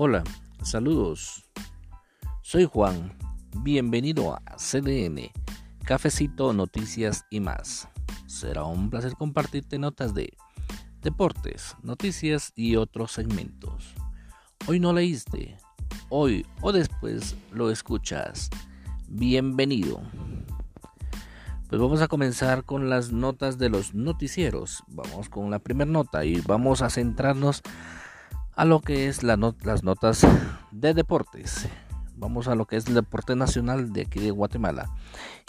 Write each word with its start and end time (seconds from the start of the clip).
Hola, 0.00 0.22
saludos. 0.62 1.44
Soy 2.42 2.66
Juan. 2.66 3.18
Bienvenido 3.64 4.32
a 4.32 4.56
CDN, 4.56 5.32
Cafecito, 5.84 6.52
Noticias 6.52 7.26
y 7.30 7.40
más. 7.40 7.88
Será 8.28 8.62
un 8.62 8.90
placer 8.90 9.14
compartirte 9.14 9.76
notas 9.76 10.14
de 10.14 10.34
deportes, 11.02 11.74
noticias 11.82 12.52
y 12.54 12.76
otros 12.76 13.10
segmentos. 13.10 13.92
Hoy 14.68 14.78
no 14.78 14.92
leíste, 14.92 15.56
hoy 16.10 16.46
o 16.60 16.70
después 16.70 17.34
lo 17.50 17.68
escuchas. 17.68 18.50
Bienvenido. 19.08 20.00
Pues 21.68 21.82
vamos 21.82 22.02
a 22.02 22.06
comenzar 22.06 22.62
con 22.62 22.88
las 22.88 23.10
notas 23.10 23.58
de 23.58 23.68
los 23.68 23.94
noticieros. 23.94 24.84
Vamos 24.86 25.28
con 25.28 25.50
la 25.50 25.58
primera 25.58 25.90
nota 25.90 26.24
y 26.24 26.40
vamos 26.40 26.82
a 26.82 26.88
centrarnos 26.88 27.64
a 28.58 28.64
lo 28.64 28.80
que 28.80 29.06
es 29.06 29.22
las 29.22 29.38
notas 29.38 30.26
de 30.72 30.92
deportes. 30.92 31.68
Vamos 32.16 32.48
a 32.48 32.56
lo 32.56 32.66
que 32.66 32.76
es 32.76 32.88
el 32.88 32.94
deporte 32.94 33.36
nacional 33.36 33.92
de 33.92 34.00
aquí 34.00 34.18
de 34.18 34.32
Guatemala. 34.32 34.90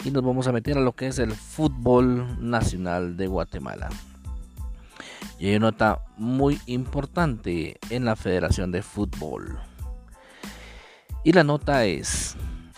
Y 0.04 0.12
nos 0.12 0.22
vamos 0.22 0.46
a 0.46 0.52
meter 0.52 0.78
a 0.78 0.80
lo 0.80 0.92
que 0.92 1.08
es 1.08 1.18
el 1.18 1.32
fútbol 1.32 2.38
nacional 2.40 3.16
de 3.16 3.26
Guatemala. 3.26 3.88
Y 5.40 5.48
hay 5.48 5.56
una 5.56 5.72
nota 5.72 6.04
muy 6.16 6.60
importante 6.66 7.80
en 7.90 8.04
la 8.04 8.14
Federación 8.14 8.70
de 8.70 8.80
Fútbol. 8.80 9.58
Y 11.24 11.32
la 11.32 11.42
nota 11.42 11.86
es, 11.86 12.36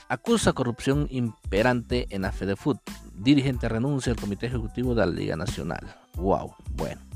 acusa 0.09 0.55
corrupción 0.55 1.09
imperante 1.11 2.07
en 2.09 2.23
la 2.23 2.33
FedeFut. 2.33 2.79
Dirigente 3.15 3.69
renuncia 3.69 4.11
al 4.11 4.19
Comité 4.19 4.47
Ejecutivo 4.47 4.95
de 4.95 5.05
la 5.05 5.13
Liga 5.13 5.37
Nacional. 5.37 5.95
Wow, 6.15 6.55
bueno. 6.75 7.12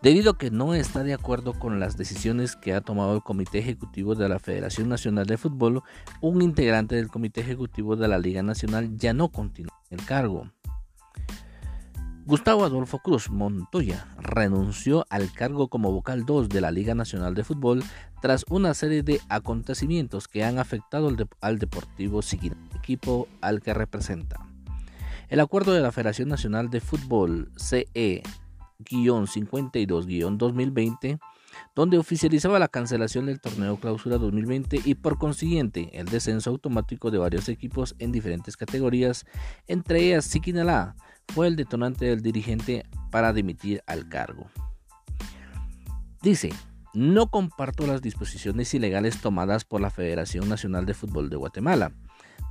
Debido 0.00 0.30
a 0.30 0.38
que 0.38 0.52
no 0.52 0.74
está 0.74 1.02
de 1.02 1.12
acuerdo 1.12 1.54
con 1.54 1.80
las 1.80 1.96
decisiones 1.96 2.54
que 2.54 2.72
ha 2.72 2.80
tomado 2.80 3.16
el 3.16 3.22
Comité 3.22 3.58
Ejecutivo 3.58 4.14
de 4.14 4.28
la 4.28 4.38
Federación 4.38 4.88
Nacional 4.88 5.26
de 5.26 5.36
Fútbol, 5.36 5.82
un 6.20 6.40
integrante 6.40 6.94
del 6.94 7.08
Comité 7.08 7.40
Ejecutivo 7.40 7.96
de 7.96 8.06
la 8.06 8.18
Liga 8.18 8.44
Nacional 8.44 8.96
ya 8.96 9.12
no 9.12 9.30
continúa 9.30 9.74
en 9.90 9.98
el 9.98 10.06
cargo. 10.06 10.52
Gustavo 12.26 12.64
Adolfo 12.64 13.00
Cruz 13.00 13.28
Montoya 13.28 14.06
renunció 14.18 15.04
al 15.10 15.32
cargo 15.32 15.66
como 15.68 15.90
vocal 15.90 16.24
2 16.26 16.48
de 16.48 16.60
la 16.60 16.70
Liga 16.70 16.94
Nacional 16.94 17.34
de 17.34 17.42
Fútbol 17.42 17.82
tras 18.22 18.44
una 18.50 18.74
serie 18.74 19.02
de 19.02 19.20
acontecimientos 19.28 20.28
que 20.28 20.44
han 20.44 20.60
afectado 20.60 21.10
al, 21.40 21.58
Deportivo 21.58 22.22
Siquina, 22.22 22.56
equipo 22.76 23.26
al 23.40 23.62
que 23.62 23.74
representa. 23.74 24.46
El 25.28 25.40
acuerdo 25.40 25.72
de 25.72 25.80
la 25.80 25.90
Federación 25.90 26.28
Nacional 26.28 26.70
de 26.70 26.80
Fútbol 26.80 27.50
CE 27.56 28.22
52-2020, 28.84 31.18
donde 31.74 31.98
oficializaba 31.98 32.58
la 32.58 32.68
cancelación 32.68 33.26
del 33.26 33.40
torneo 33.40 33.78
clausura 33.78 34.18
2020 34.18 34.80
y 34.84 34.94
por 34.94 35.18
consiguiente 35.18 35.90
el 35.92 36.06
descenso 36.06 36.50
automático 36.50 37.10
de 37.10 37.18
varios 37.18 37.48
equipos 37.48 37.96
en 37.98 38.12
diferentes 38.12 38.56
categorías, 38.56 39.26
entre 39.66 40.04
ellas 40.04 40.24
Siquinalá, 40.24 40.94
fue 41.28 41.48
el 41.48 41.56
detonante 41.56 42.06
del 42.06 42.22
dirigente 42.22 42.86
para 43.10 43.32
dimitir 43.32 43.82
al 43.86 44.08
cargo. 44.08 44.46
Dice, 46.22 46.50
no 46.94 47.30
comparto 47.30 47.86
las 47.86 48.02
disposiciones 48.02 48.74
ilegales 48.74 49.20
tomadas 49.20 49.64
por 49.64 49.80
la 49.80 49.90
Federación 49.90 50.48
Nacional 50.48 50.86
de 50.86 50.94
Fútbol 50.94 51.30
de 51.30 51.36
Guatemala 51.36 51.92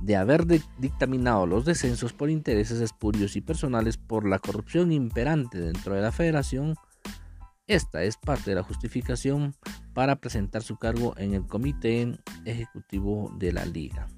de 0.00 0.16
haber 0.16 0.46
dictaminado 0.78 1.46
los 1.46 1.64
descensos 1.64 2.12
por 2.12 2.30
intereses 2.30 2.80
espurios 2.80 3.36
y 3.36 3.40
personales 3.40 3.96
por 3.96 4.28
la 4.28 4.38
corrupción 4.38 4.92
imperante 4.92 5.58
dentro 5.58 5.94
de 5.94 6.02
la 6.02 6.12
federación, 6.12 6.74
esta 7.66 8.02
es 8.02 8.16
parte 8.16 8.50
de 8.50 8.56
la 8.56 8.62
justificación 8.62 9.54
para 9.92 10.16
presentar 10.16 10.62
su 10.62 10.76
cargo 10.76 11.14
en 11.18 11.34
el 11.34 11.46
comité 11.46 12.18
ejecutivo 12.44 13.30
de 13.36 13.52
la 13.52 13.66
liga. 13.66 14.08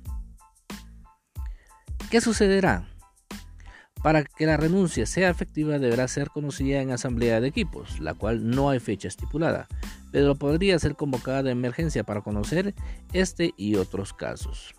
¿Qué 2.11 2.21
sucederá? 2.21 2.89
Para 4.03 4.25
que 4.25 4.47
la 4.47 4.57
renuncia 4.57 5.05
sea 5.07 5.31
efectiva 5.31 5.79
deberá 5.79 6.09
ser 6.09 6.31
conocida 6.31 6.81
en 6.81 6.91
asamblea 6.91 7.41
de 7.41 7.49
equipos, 7.49 8.01
la 8.01 8.15
cual 8.15 8.49
no 8.49 8.71
hay 8.71 8.81
fecha 8.81 9.09
estipulada, 9.09 9.69
pero 10.11 10.37
podría 10.37 10.79
ser 10.79 10.97
convocada 10.97 11.43
de 11.43 11.51
emergencia 11.51 12.05
para 12.05 12.23
conocer 12.23 12.75
este 13.13 13.53
y 13.57 13.77
otros 13.77 14.13
casos. 14.13 14.75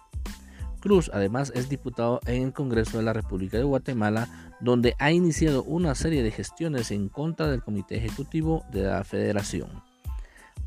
Cruz 0.81 1.11
además 1.13 1.53
es 1.55 1.69
diputado 1.69 2.19
en 2.25 2.43
el 2.43 2.53
Congreso 2.53 2.97
de 2.97 3.03
la 3.03 3.13
República 3.13 3.57
de 3.57 3.63
Guatemala, 3.63 4.27
donde 4.59 4.95
ha 4.99 5.11
iniciado 5.11 5.63
una 5.63 5.95
serie 5.95 6.23
de 6.23 6.31
gestiones 6.31 6.91
en 6.91 7.07
contra 7.07 7.47
del 7.47 7.63
Comité 7.63 7.97
Ejecutivo 7.97 8.65
de 8.71 8.83
la 8.83 9.03
Federación. 9.03 9.69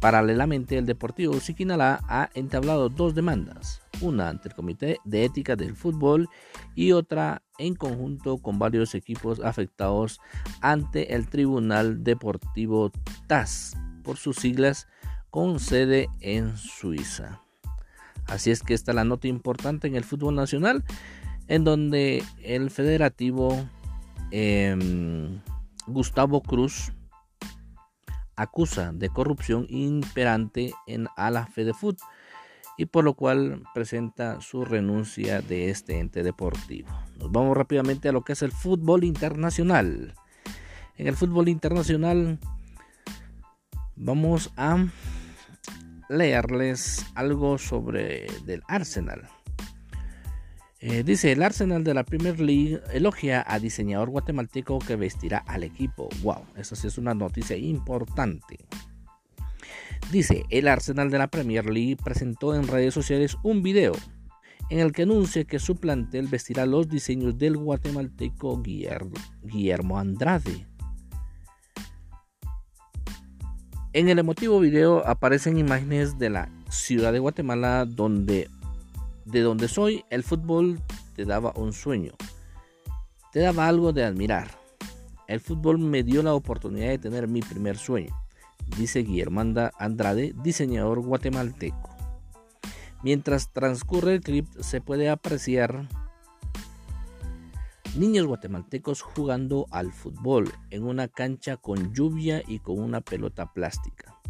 Paralelamente, 0.01 0.79
el 0.79 0.87
Deportivo 0.87 1.41
Siquinalá 1.41 2.01
ha 2.09 2.31
entablado 2.35 2.89
dos 2.89 3.15
demandas, 3.15 3.81
una 4.01 4.29
ante 4.29 4.49
el 4.49 4.55
Comité 4.55 4.99
de 5.05 5.25
Ética 5.25 5.57
del 5.57 5.75
Fútbol 5.75 6.29
y 6.75 6.93
otra 6.93 7.43
en 7.59 7.75
conjunto 7.75 8.39
con 8.39 8.59
varios 8.59 8.95
equipos 8.95 9.41
afectados 9.41 10.21
ante 10.61 11.15
el 11.15 11.29
Tribunal 11.29 12.05
Deportivo 12.05 12.93
TAS, 13.27 13.77
por 14.03 14.17
sus 14.17 14.37
siglas, 14.37 14.87
con 15.31 15.59
sede 15.59 16.09
en 16.21 16.57
Suiza. 16.57 17.44
Así 18.27 18.51
es 18.51 18.62
que 18.62 18.75
está 18.75 18.93
la 18.93 19.05
nota 19.05 19.29
importante 19.29 19.87
en 19.87 19.97
el 19.97 20.05
fútbol 20.05 20.35
nacional, 20.35 20.85
en 21.49 21.65
donde 21.65 22.25
el 22.43 22.71
federativo 22.71 23.57
em, 24.31 25.41
Gustavo 25.87 26.43
Cruz 26.43 26.93
acusa 28.37 28.93
de 28.93 29.11
corrupción 29.11 29.67
imperante 29.69 30.73
en 30.87 31.09
a 31.17 31.31
la 31.31 31.47
Fedefut 31.47 31.99
y 32.77 32.87
por 32.87 33.05
lo 33.05 33.15
cual 33.15 33.63
presenta 33.73 34.41
su 34.41 34.65
renuncia 34.65 35.41
de 35.41 35.71
este 35.71 36.01
ente 36.01 36.23
deportivo. 36.23 36.89
Nos 37.19 37.31
vamos 37.31 37.57
rápidamente 37.57 38.09
a 38.09 38.13
lo 38.13 38.23
que 38.23 38.33
es 38.33 38.43
el 38.43 38.51
fútbol 38.51 39.05
internacional. 39.05 40.15
En 40.97 41.07
el 41.07 41.15
fútbol 41.15 41.49
internacional 41.49 42.39
vamos 43.97 44.53
a 44.57 44.84
leerles 46.09 47.04
algo 47.15 47.59
sobre 47.59 48.26
del 48.44 48.62
Arsenal. 48.69 49.28
Eh, 50.81 51.03
dice, 51.03 51.32
el 51.32 51.42
Arsenal 51.42 51.82
de 51.82 51.94
la 51.94 52.04
Premier 52.04 52.38
League 52.38 52.81
elogia 52.92 53.42
a 53.47 53.59
diseñador 53.59 54.10
guatemalteco 54.10 54.78
que 54.81 54.97
vestirá 54.97 55.38
al 55.38 55.62
equipo. 55.62 56.10
Wow, 56.22 56.44
esa 56.56 56.76
sí 56.76 56.88
es 56.88 56.98
una 56.98 57.15
noticia 57.15 57.56
importante. 57.56 58.59
Dice, 60.12 60.44
el 60.50 60.69
Arsenal 60.69 61.10
de 61.10 61.19
la 61.19 61.28
Premier 61.28 61.70
League 61.70 61.97
presentó 61.97 62.54
en 62.54 62.69
redes 62.69 62.92
sociales 62.92 63.38
un 63.42 63.62
video 63.62 63.94
en 64.71 64.78
el 64.78 64.92
que 64.92 65.03
anuncia 65.03 65.44
que 65.44 65.59
su 65.59 65.76
plantel 65.76 66.26
vestirá 66.28 66.66
los 66.66 66.88
diseños 66.88 67.38
del 67.38 67.56
guatemalteco 67.56 68.62
Guillermo 68.62 69.98
Andrade. 69.98 70.66
En 73.94 74.09
el 74.09 74.19
emotivo 74.19 74.59
video 74.59 75.06
aparecen 75.06 75.56
imágenes 75.56 76.19
de 76.19 76.28
la 76.28 76.50
ciudad 76.69 77.12
de 77.12 77.21
Guatemala 77.21 77.84
donde 77.84 78.50
de 79.25 79.41
donde 79.41 79.69
soy 79.69 80.05
el 80.10 80.25
fútbol 80.25 80.81
te 81.15 81.25
daba 81.25 81.53
un 81.55 81.72
sueño. 81.72 82.10
Te 83.31 83.38
daba 83.38 83.69
algo 83.69 83.93
de 83.93 84.03
admirar. 84.03 84.50
El 85.28 85.38
fútbol 85.38 85.78
me 85.78 86.03
dio 86.03 86.25
la 86.25 86.34
oportunidad 86.34 86.88
de 86.88 86.99
tener 86.99 87.28
mi 87.28 87.41
primer 87.41 87.77
sueño, 87.78 88.12
dice 88.77 89.04
Guillermo 89.04 89.43
Andrade, 89.78 90.34
diseñador 90.43 91.00
guatemalteco. 91.00 91.91
Mientras 93.04 93.53
transcurre 93.53 94.15
el 94.15 94.22
clip 94.22 94.49
se 94.59 94.81
puede 94.81 95.09
apreciar 95.09 95.88
Niños 97.97 98.27
guatemaltecos 98.27 99.03
jugando 99.03 99.66
al 99.71 99.92
fútbol 99.92 100.53
en 100.71 100.83
una 100.83 101.07
cancha 101.07 101.57
con 101.57 101.95
lluvia 101.95 102.42
y 102.45 102.59
con 102.59 102.80
una 102.80 103.01
pelota 103.01 103.53
plástica. 103.53 104.21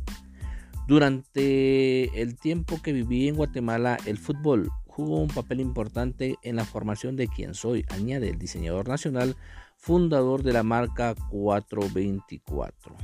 Durante 0.87 2.21
el 2.21 2.37
tiempo 2.37 2.83
que 2.83 2.93
viví 2.93 3.27
en 3.27 3.37
Guatemala, 3.37 3.97
el 4.05 4.19
fútbol 4.19 4.71
jugó 4.87 5.19
un 5.19 5.29
papel 5.29 5.61
importante 5.61 6.37
en 6.43 6.57
la 6.57 6.67
formación 6.67 7.17
de 7.17 7.27
quien 7.27 7.55
soy, 7.55 7.87
añade 7.89 8.29
el 8.29 8.39
diseñador 8.39 8.87
nacional, 8.87 9.35
fundador 9.79 10.43
de 10.43 10.53
la 10.53 10.63
marca 10.63 11.15
424. 11.31 12.95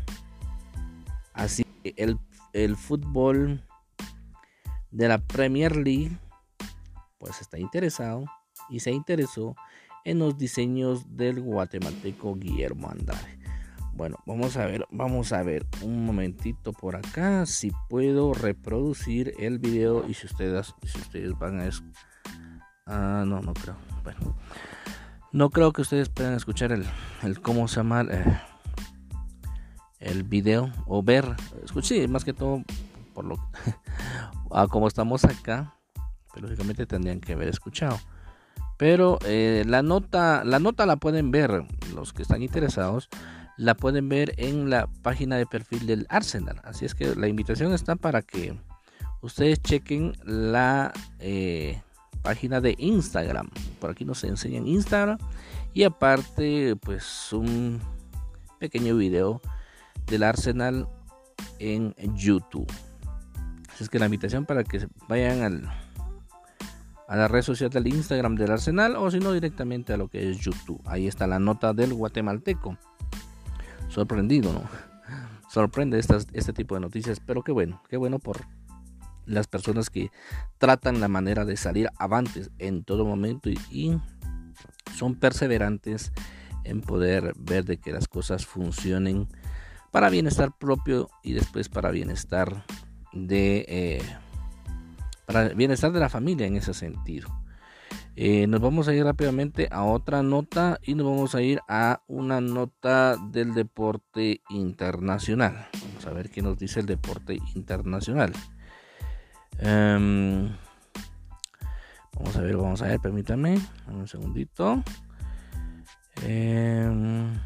Así 1.32 1.64
que 1.82 1.94
el, 1.96 2.19
el 2.52 2.76
fútbol 2.76 3.62
de 4.90 5.08
la 5.08 5.19
Premier 5.19 5.75
League, 5.75 6.11
pues 7.19 7.40
está 7.40 7.58
interesado 7.58 8.26
y 8.69 8.81
se 8.81 8.90
interesó 8.90 9.56
en 10.05 10.19
los 10.19 10.38
diseños 10.38 11.17
del 11.17 11.41
guatemalteco 11.41 12.35
Guillermo 12.37 12.91
Andrade. 12.91 13.38
Bueno, 13.93 14.17
vamos 14.25 14.56
a 14.56 14.67
ver, 14.67 14.87
vamos 14.91 15.32
a 15.32 15.43
ver 15.43 15.67
un 15.82 16.06
momentito 16.06 16.73
por 16.73 16.97
acá 16.97 17.44
si 17.44 17.70
puedo 17.88 18.32
reproducir 18.32 19.35
el 19.38 19.58
video 19.58 20.08
y 20.08 20.14
si 20.14 20.26
ustedes, 20.26 20.75
si 20.85 20.99
ustedes 20.99 21.38
van 21.38 21.61
a 21.61 21.69
ah, 22.87 23.25
no, 23.26 23.41
no 23.41 23.52
creo. 23.52 23.76
Bueno, 24.02 24.37
no 25.32 25.50
creo 25.50 25.73
que 25.73 25.82
ustedes 25.82 26.08
puedan 26.08 26.35
escuchar 26.35 26.73
el, 26.73 26.87
el 27.23 27.41
cómo 27.41 27.69
se 27.69 27.76
llama 27.76 28.06
eh, 28.11 28.41
el 29.99 30.23
video 30.23 30.73
o 30.87 31.02
ver, 31.02 31.26
escuché 31.62 32.08
más 32.08 32.25
que 32.25 32.32
todo 32.32 32.62
por 33.14 33.25
lo 33.25 33.37
ah, 34.50 34.67
como 34.69 34.88
estamos 34.88 35.25
acá, 35.25 35.75
pues, 36.31 36.43
lógicamente 36.43 36.87
tendrían 36.87 37.20
que 37.20 37.35
haber 37.35 37.49
escuchado. 37.49 37.99
Pero 38.81 39.19
eh, 39.27 39.62
la 39.67 39.82
nota, 39.82 40.43
la 40.43 40.59
nota 40.59 40.87
la 40.87 40.97
pueden 40.97 41.31
ver 41.31 41.65
los 41.94 42.15
que 42.15 42.23
están 42.23 42.43
interesados, 42.43 43.11
la 43.59 43.75
pueden 43.75 44.09
ver 44.09 44.32
en 44.38 44.71
la 44.71 44.87
página 45.03 45.37
de 45.37 45.44
perfil 45.44 45.87
del 45.87 46.06
Arsenal. 46.09 46.62
Así 46.65 46.87
es 46.87 46.94
que 46.94 47.15
la 47.15 47.29
invitación 47.29 47.75
está 47.75 47.94
para 47.97 48.23
que 48.23 48.59
ustedes 49.21 49.61
chequen 49.61 50.15
la 50.25 50.94
eh, 51.19 51.82
página 52.23 52.62
de 52.62 52.75
Instagram. 52.79 53.50
Por 53.81 53.91
aquí 53.91 54.06
nos 54.06 54.25
enseñan 54.25 54.67
Instagram 54.67 55.19
y 55.75 55.83
aparte 55.83 56.75
pues 56.76 57.35
un 57.35 57.81
pequeño 58.61 58.97
video 58.97 59.43
del 60.06 60.23
Arsenal 60.23 60.88
en 61.59 61.94
YouTube. 62.17 62.73
Así 63.75 63.85
es 63.85 63.91
que 63.91 63.99
la 63.99 64.06
invitación 64.06 64.47
para 64.47 64.65
que 64.65 64.88
vayan 65.06 65.43
al, 65.43 65.71
a 67.11 67.17
la 67.17 67.27
red 67.27 67.43
social 67.43 67.71
del 67.71 67.89
Instagram 67.89 68.37
del 68.37 68.53
Arsenal 68.53 68.95
o 68.95 69.11
si 69.11 69.19
no 69.19 69.33
directamente 69.33 69.93
a 69.93 69.97
lo 69.97 70.07
que 70.07 70.31
es 70.31 70.39
YouTube. 70.39 70.81
Ahí 70.87 71.09
está 71.09 71.27
la 71.27 71.41
nota 71.41 71.75
del 71.75 71.93
guatemalteco. 71.93 72.79
Sorprendido, 73.89 74.53
¿no? 74.53 74.62
Sorprende 75.51 75.99
este 75.99 76.53
tipo 76.53 76.77
de 76.77 76.83
noticias, 76.83 77.19
pero 77.19 77.43
qué 77.43 77.51
bueno, 77.51 77.83
qué 77.89 77.97
bueno 77.97 78.21
por 78.21 78.39
las 79.27 79.49
personas 79.49 79.91
que 79.91 80.12
tratan 80.59 81.01
la 81.01 81.09
manera 81.09 81.45
de 81.45 81.57
salir 81.57 81.91
avantes 81.99 82.53
en 82.61 82.85
todo 82.85 83.05
momento 83.05 83.51
y, 83.51 84.01
son 84.95 85.15
perseverantes 85.15 86.12
en 86.65 86.81
poder 86.81 87.33
ver 87.39 87.65
de 87.65 87.79
que 87.79 87.93
las 87.93 88.07
cosas 88.07 88.45
funcionen 88.45 89.29
para 89.91 90.11
bienestar 90.11 90.53
propio 90.57 91.09
y 91.23 91.33
después 91.33 91.69
para 91.69 91.91
bienestar 91.91 92.65
de 93.12 93.65
eh, 93.69 94.03
para 95.31 95.50
bienestar 95.50 95.93
de 95.93 96.00
la 96.00 96.09
familia 96.09 96.49
en 96.49 96.56
ese 96.56 96.75
sentido. 96.75 97.29
Eh, 98.17 98.49
nos 98.49 98.61
vamos 98.61 98.88
a 98.88 98.94
ir 98.94 99.05
rápidamente 99.05 99.69
a 99.71 99.85
otra 99.85 100.25
nota 100.25 100.81
y 100.82 100.97
nos 100.97 101.06
vamos 101.06 101.37
a 101.37 101.41
ir 101.41 101.61
a 101.69 102.03
una 102.09 102.41
nota 102.41 103.17
del 103.17 103.55
deporte 103.55 104.41
internacional. 104.49 105.69
Vamos 105.87 106.06
a 106.06 106.11
ver 106.11 106.31
qué 106.31 106.43
nos 106.43 106.59
dice 106.59 106.81
el 106.81 106.87
deporte 106.87 107.38
internacional. 107.55 108.32
Em, 109.61 110.50
vamos 112.17 112.37
a 112.37 112.41
ver, 112.41 112.56
vamos 112.56 112.83
a 112.83 112.87
ver, 112.87 112.99
permítanme 112.99 113.61
un 113.87 114.09
segundito. 114.09 114.83
Em, 116.26 117.38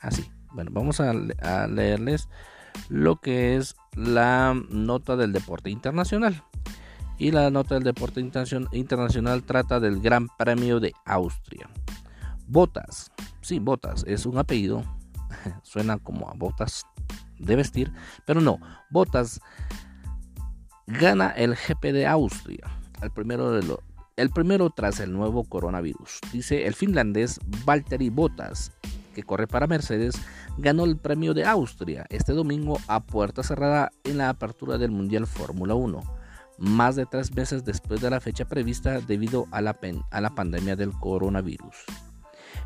así, 0.00 0.28
bueno, 0.52 0.72
vamos 0.74 1.00
a, 1.00 1.12
leerles 1.68 2.28
lo 2.88 3.16
que 3.16 3.56
es 3.56 3.76
la 3.94 4.54
nota 4.70 5.16
del 5.16 5.32
deporte 5.32 5.70
internacional. 5.70 6.42
Y 7.18 7.30
la 7.30 7.50
nota 7.50 7.76
del 7.76 7.84
deporte 7.84 8.20
internacional 8.20 9.42
trata 9.42 9.80
del 9.80 10.00
Gran 10.00 10.28
Premio 10.36 10.80
de 10.80 10.92
Austria. 11.06 11.68
Botas, 12.46 13.10
sí, 13.40 13.58
Botas 13.58 14.04
es 14.06 14.26
un 14.26 14.38
apellido, 14.38 14.84
suena 15.62 15.98
como 15.98 16.28
a 16.28 16.34
botas 16.34 16.84
de 17.38 17.56
vestir, 17.56 17.92
pero 18.26 18.40
no, 18.40 18.60
Botas 18.90 19.40
gana 20.86 21.30
el 21.30 21.56
GP 21.56 21.92
de 21.92 22.06
Austria, 22.06 22.66
el 23.02 23.10
primero, 23.10 23.50
de 23.50 23.62
lo, 23.62 23.82
el 24.16 24.30
primero 24.30 24.70
tras 24.70 25.00
el 25.00 25.12
nuevo 25.12 25.44
coronavirus. 25.44 26.20
Dice 26.32 26.66
el 26.66 26.74
finlandés 26.74 27.40
Valtteri 27.64 28.10
Bottas, 28.10 28.72
que 29.16 29.22
corre 29.22 29.46
para 29.46 29.66
Mercedes, 29.66 30.14
ganó 30.58 30.84
el 30.84 30.98
premio 30.98 31.32
de 31.32 31.46
Austria 31.46 32.04
este 32.10 32.34
domingo 32.34 32.78
a 32.86 33.00
puerta 33.00 33.42
cerrada 33.42 33.90
en 34.04 34.18
la 34.18 34.28
apertura 34.28 34.76
del 34.76 34.90
Mundial 34.90 35.26
Fórmula 35.26 35.74
1, 35.74 36.02
más 36.58 36.96
de 36.96 37.06
tres 37.06 37.34
meses 37.34 37.64
después 37.64 38.02
de 38.02 38.10
la 38.10 38.20
fecha 38.20 38.44
prevista 38.44 39.00
debido 39.00 39.46
a 39.52 39.62
la, 39.62 39.78
a 40.10 40.20
la 40.20 40.34
pandemia 40.34 40.76
del 40.76 40.92
coronavirus. 40.92 41.76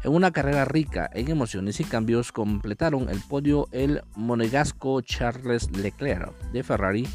En 0.03 0.13
una 0.13 0.33
carrera 0.33 0.65
rica 0.65 1.09
en 1.15 1.31
emociones 1.31 1.79
y 1.79 1.85
cambios 1.85 2.33
completaron 2.33 3.09
el 3.11 3.21
podio 3.21 3.69
el 3.71 4.03
monegasco 4.17 5.01
Charles 5.03 5.71
Leclerc 5.71 6.35
de 6.51 6.65
Ferrari 6.65 7.07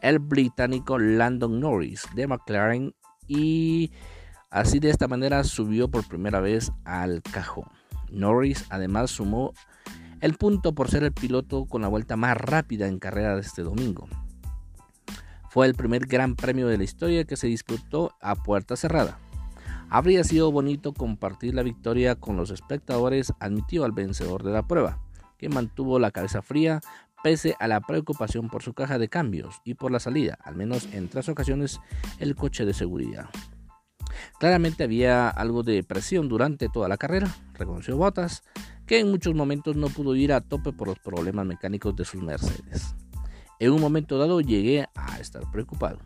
el 0.00 0.18
británico 0.18 0.98
Landon 0.98 1.60
Norris 1.60 2.06
de 2.14 2.26
McLaren 2.26 2.94
y 3.26 3.92
así 4.48 4.78
de 4.78 4.88
esta 4.88 5.08
manera 5.08 5.44
subió 5.44 5.88
por 5.88 6.08
primera 6.08 6.40
vez 6.40 6.72
al 6.84 7.22
cajón. 7.22 7.77
Norris 8.10 8.64
además 8.70 9.10
sumó 9.10 9.52
el 10.20 10.34
punto 10.34 10.74
por 10.74 10.90
ser 10.90 11.04
el 11.04 11.12
piloto 11.12 11.66
con 11.66 11.82
la 11.82 11.88
vuelta 11.88 12.16
más 12.16 12.36
rápida 12.36 12.88
en 12.88 12.98
carrera 12.98 13.34
de 13.34 13.42
este 13.42 13.62
domingo. 13.62 14.08
Fue 15.50 15.66
el 15.66 15.74
primer 15.74 16.06
gran 16.06 16.36
premio 16.36 16.68
de 16.68 16.76
la 16.76 16.84
historia 16.84 17.24
que 17.24 17.36
se 17.36 17.46
disputó 17.46 18.12
a 18.20 18.34
puerta 18.34 18.76
cerrada. 18.76 19.18
Habría 19.90 20.22
sido 20.22 20.52
bonito 20.52 20.92
compartir 20.92 21.54
la 21.54 21.62
victoria 21.62 22.14
con 22.16 22.36
los 22.36 22.50
espectadores, 22.50 23.32
admitió 23.40 23.84
al 23.84 23.92
vencedor 23.92 24.42
de 24.42 24.52
la 24.52 24.66
prueba, 24.66 24.98
que 25.38 25.48
mantuvo 25.48 25.98
la 25.98 26.10
cabeza 26.10 26.42
fría 26.42 26.80
pese 27.22 27.56
a 27.58 27.66
la 27.66 27.80
preocupación 27.80 28.48
por 28.48 28.62
su 28.62 28.74
caja 28.74 28.98
de 28.98 29.08
cambios 29.08 29.60
y 29.64 29.74
por 29.74 29.90
la 29.90 30.00
salida, 30.00 30.38
al 30.42 30.56
menos 30.56 30.88
en 30.92 31.08
tres 31.08 31.28
ocasiones, 31.28 31.80
el 32.18 32.34
coche 32.34 32.64
de 32.64 32.74
seguridad. 32.74 33.28
Claramente 34.38 34.84
había 34.84 35.28
algo 35.28 35.62
de 35.62 35.82
presión 35.82 36.28
durante 36.28 36.68
toda 36.68 36.88
la 36.88 36.96
carrera, 36.96 37.34
reconoció 37.54 37.96
Bottas, 37.96 38.42
que 38.86 39.00
en 39.00 39.10
muchos 39.10 39.34
momentos 39.34 39.76
no 39.76 39.88
pudo 39.88 40.14
ir 40.14 40.32
a 40.32 40.40
tope 40.40 40.72
por 40.72 40.88
los 40.88 40.98
problemas 40.98 41.46
mecánicos 41.46 41.94
de 41.96 42.04
sus 42.04 42.22
Mercedes. 42.22 42.94
En 43.58 43.72
un 43.72 43.80
momento 43.80 44.18
dado 44.18 44.40
llegué 44.40 44.86
a 44.94 45.18
estar 45.18 45.50
preocupado. 45.50 45.98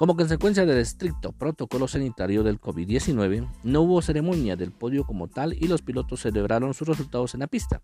Como 0.00 0.16
consecuencia 0.16 0.64
del 0.64 0.78
estricto 0.78 1.32
protocolo 1.32 1.86
sanitario 1.86 2.42
del 2.42 2.58
COVID-19, 2.58 3.46
no 3.64 3.82
hubo 3.82 4.00
ceremonia 4.00 4.56
del 4.56 4.72
podio 4.72 5.04
como 5.04 5.28
tal 5.28 5.52
y 5.52 5.68
los 5.68 5.82
pilotos 5.82 6.22
celebraron 6.22 6.72
sus 6.72 6.88
resultados 6.88 7.34
en 7.34 7.40
la 7.40 7.48
pista, 7.48 7.82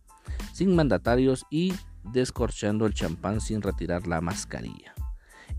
sin 0.55 0.75
mandatarios 0.75 1.44
y 1.50 1.75
descorchando 2.05 2.87
el 2.87 2.94
champán 2.94 3.43
sin 3.43 3.61
retirar 3.61 4.06
la 4.06 4.23
mascarilla. 4.23 4.95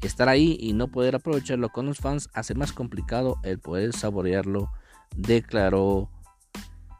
Estar 0.01 0.29
ahí 0.29 0.57
y 0.59 0.73
no 0.73 0.87
poder 0.89 1.15
aprovecharlo 1.15 1.69
con 1.69 1.87
los 1.87 1.97
fans 1.97 2.29
hace 2.33 2.53
más 2.53 2.71
complicado 2.71 3.37
el 3.43 3.59
poder 3.59 3.93
saborearlo, 3.93 4.69
declaró 5.15 6.09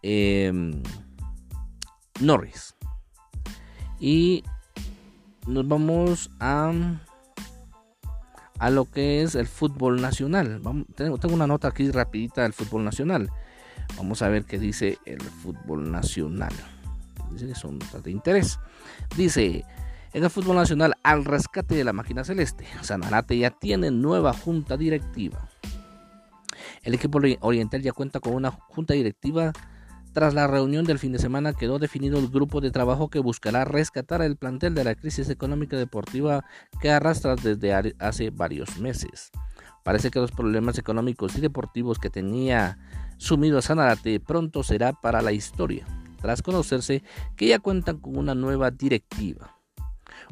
em, 0.02 0.82
Norris. 2.20 2.76
Y 4.00 4.44
nos 5.46 5.68
vamos 5.68 6.32
a, 6.40 6.72
a 8.60 8.70
lo 8.70 8.86
que 8.86 9.22
es 9.22 9.36
el 9.36 9.48
fútbol 9.48 10.02
nacional. 10.02 10.62
tengo, 10.96 11.18
tengo 11.18 11.36
una 11.36 11.48
nota 11.48 11.68
aquí 11.68 11.92
rapidita 11.92 12.44
del 12.44 12.54
fútbol 12.54 12.84
nacional. 12.84 13.30
Vamos 13.96 14.22
a 14.22 14.30
ver 14.30 14.46
qué 14.46 14.60
dice 14.60 14.98
el 15.06 15.22
fútbol 15.22 15.92
nacional 15.92 16.54
dice 17.32 17.48
que 17.48 17.56
son 17.56 17.80
de 18.04 18.12
interés. 18.12 18.60
Dice, 19.16 19.66
en 20.14 20.24
el 20.24 20.30
fútbol 20.30 20.56
nacional, 20.56 20.96
al 21.04 21.26
rescate 21.26 21.76
de 21.76 21.84
la 21.84 21.94
máquina 21.94 22.24
celeste, 22.24 22.66
Sanarate 22.82 23.38
ya 23.38 23.52
tiene 23.52 23.92
nueva 23.92 24.34
junta 24.34 24.78
directiva. 24.78 25.48
El 26.84 26.94
equipo 26.94 27.20
oriental 27.42 27.82
ya 27.82 27.92
cuenta 27.92 28.20
con 28.20 28.34
una 28.34 28.52
junta 28.52 28.94
directiva. 28.94 29.52
Tras 30.14 30.34
la 30.34 30.48
reunión 30.48 30.86
del 30.86 30.98
fin 30.98 31.12
de 31.12 31.20
semana 31.20 31.54
quedó 31.54 31.78
definido 31.78 32.18
el 32.18 32.30
grupo 32.30 32.62
de 32.62 32.72
trabajo 32.72 33.10
que 33.10 33.20
buscará 33.20 33.66
rescatar 33.66 34.22
el 34.22 34.38
plantel 34.38 34.74
de 34.74 34.84
la 34.84 34.96
crisis 34.96 35.30
económica 35.30 35.78
deportiva 35.78 36.44
que 36.82 36.90
arrastra 36.90 37.36
desde 37.36 37.94
hace 38.00 38.32
varios 38.32 38.80
meses. 38.80 39.32
Parece 39.84 40.10
que 40.10 40.20
los 40.20 40.32
problemas 40.32 40.80
económicos 40.80 41.38
y 41.38 41.42
deportivos 41.42 42.00
que 42.00 42.10
tenía 42.10 42.80
sumido 43.18 43.60
a 43.60 43.62
Sanarate 43.62 44.20
pronto 44.20 44.64
será 44.64 44.94
para 44.94 45.22
la 45.22 45.34
historia 45.34 45.86
tras 46.22 46.42
conocerse 46.42 47.04
que 47.36 47.48
ya 47.48 47.60
cuentan 47.60 47.98
con 47.98 48.18
una 48.18 48.36
nueva 48.36 48.72
directiva. 48.72 49.57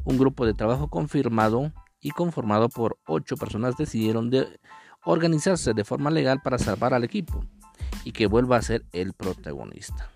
Un 0.03 0.17
grupo 0.17 0.45
de 0.45 0.53
trabajo 0.53 0.89
confirmado 0.89 1.71
y 1.99 2.11
conformado 2.11 2.69
por 2.69 2.97
ocho 3.07 3.37
personas 3.37 3.77
decidieron 3.77 4.29
de 4.29 4.47
organizarse 5.03 5.73
de 5.73 5.83
forma 5.83 6.11
legal 6.11 6.41
para 6.43 6.57
salvar 6.57 6.93
al 6.93 7.03
equipo 7.03 7.43
y 8.03 8.11
que 8.11 8.27
vuelva 8.27 8.57
a 8.57 8.61
ser 8.61 8.85
el 8.91 9.13
protagonista. 9.13 10.11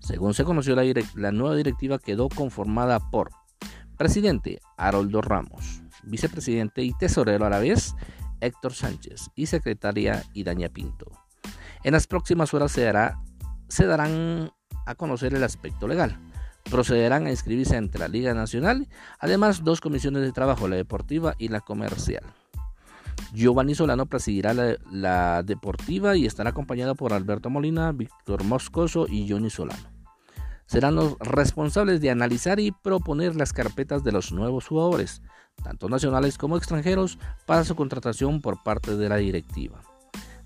Según 0.00 0.34
se 0.34 0.44
conoció, 0.44 0.74
la, 0.74 0.82
la 1.14 1.32
nueva 1.32 1.54
directiva 1.54 1.98
quedó 1.98 2.28
conformada 2.28 2.98
por 3.10 3.30
presidente 3.96 4.60
Haroldo 4.76 5.20
Ramos, 5.22 5.82
vicepresidente 6.02 6.82
y 6.82 6.92
tesorero 6.92 7.46
a 7.46 7.50
la 7.50 7.60
vez 7.60 7.94
Héctor 8.40 8.74
Sánchez 8.74 9.30
y 9.36 9.46
secretaria 9.46 10.24
Idaña 10.34 10.68
Pinto. 10.68 11.06
En 11.84 11.92
las 11.92 12.06
próximas 12.06 12.52
horas 12.54 12.72
se, 12.72 12.82
dará, 12.82 13.20
se 13.68 13.86
darán 13.86 14.50
a 14.86 14.94
conocer 14.96 15.34
el 15.34 15.44
aspecto 15.44 15.86
legal. 15.86 16.18
Procederán 16.70 17.26
a 17.26 17.30
inscribirse 17.30 17.76
ante 17.76 17.98
la 17.98 18.08
Liga 18.08 18.34
Nacional, 18.34 18.88
además 19.18 19.64
dos 19.64 19.80
comisiones 19.80 20.22
de 20.22 20.32
trabajo, 20.32 20.68
la 20.68 20.76
deportiva 20.76 21.34
y 21.38 21.48
la 21.48 21.60
comercial. 21.60 22.24
Giovanni 23.32 23.74
Solano 23.74 24.06
presidirá 24.06 24.54
la, 24.90 25.42
deportiva 25.42 26.16
y 26.16 26.26
estará 26.26 26.50
acompañado 26.50 26.94
por 26.94 27.12
Alberto 27.12 27.50
Molina, 27.50 27.92
Víctor 27.92 28.44
Moscoso 28.44 29.06
y 29.08 29.28
Johnny 29.28 29.50
Solano. 29.50 29.90
serán 30.66 30.94
los 30.94 31.18
responsables 31.18 32.00
de 32.00 32.10
analizar 32.10 32.60
y 32.60 32.72
proponer 32.72 33.36
las 33.36 33.52
carpetas 33.52 34.04
de 34.04 34.12
los 34.12 34.32
nuevos 34.32 34.66
jugadores, 34.66 35.22
tanto 35.62 35.88
nacionales 35.88 36.38
como 36.38 36.56
extranjeros, 36.56 37.18
para 37.46 37.64
su 37.64 37.74
contratación 37.74 38.40
por 38.40 38.62
parte 38.62 38.96
de 38.96 39.08
la 39.08 39.16
directiva. 39.16 39.80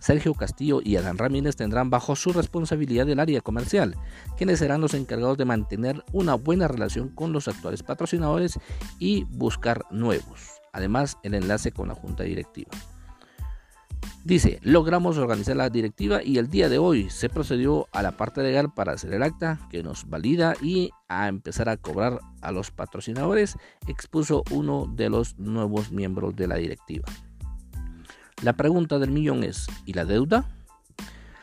Sergio 0.07 0.35
Castillo 0.35 0.81
y 0.85 0.95
Adán 0.95 1.19
Ramírez 1.19 1.57
tendrán 1.57 1.91
bajo 1.91 2.15
su 2.15 2.33
responsabilidad 2.33 3.09
el 3.09 3.19
área 3.19 3.41
comercial, 3.41 3.97
quienes 4.37 4.61
serán 4.61 4.81
los 4.81 4.95
encargados 4.95 5.37
de 5.37 5.45
mantener 5.45 6.05
una 6.13 6.37
buena 6.37 6.69
relación 6.69 7.09
con 7.09 7.33
los 7.33 7.49
actuales 7.49 7.83
patrocinadores 7.83 8.61
y 9.01 9.25
buscar 9.25 9.85
nuevos. 9.91 10.61
Además, 10.73 11.19
el 11.25 11.35
enlace 11.35 11.73
con 11.73 11.89
la 11.89 11.97
junta 11.97 12.23
directiva. 12.23 12.71
Dice, 14.23 14.61
logramos 14.63 15.19
organizar 15.19 15.57
la 15.57 15.71
directiva 15.71 16.23
y 16.23 16.39
el 16.39 16.51
día 16.51 16.69
de 16.69 16.79
hoy 16.79 17.11
se 17.11 17.29
procedió 17.29 17.89
a 17.91 18.01
la 18.03 18.17
parte 18.17 18.45
legal 18.45 18.73
para 18.73 18.93
hacer 18.93 19.13
el 19.13 19.25
acta 19.25 19.59
que 19.73 19.83
nos 19.83 20.09
valida 20.09 20.55
y 20.63 20.91
a 21.09 21.27
empezar 21.27 21.69
a 21.69 21.79
cobrar 21.79 22.21
a 22.43 22.53
los 22.53 22.71
patrocinadores, 22.71 23.57
expuso 23.89 24.45
uno 24.53 24.87
de 24.87 25.11
los 25.11 25.37
nuevos 25.41 25.91
miembros 25.91 26.37
de 26.37 26.47
la 26.47 26.55
directiva. 26.55 27.07
La 28.43 28.53
pregunta 28.53 28.99
del 28.99 29.11
millón 29.11 29.45
es, 29.45 29.67
¿y 29.87 29.95
la 29.95 30.05
deuda? 30.05 30.49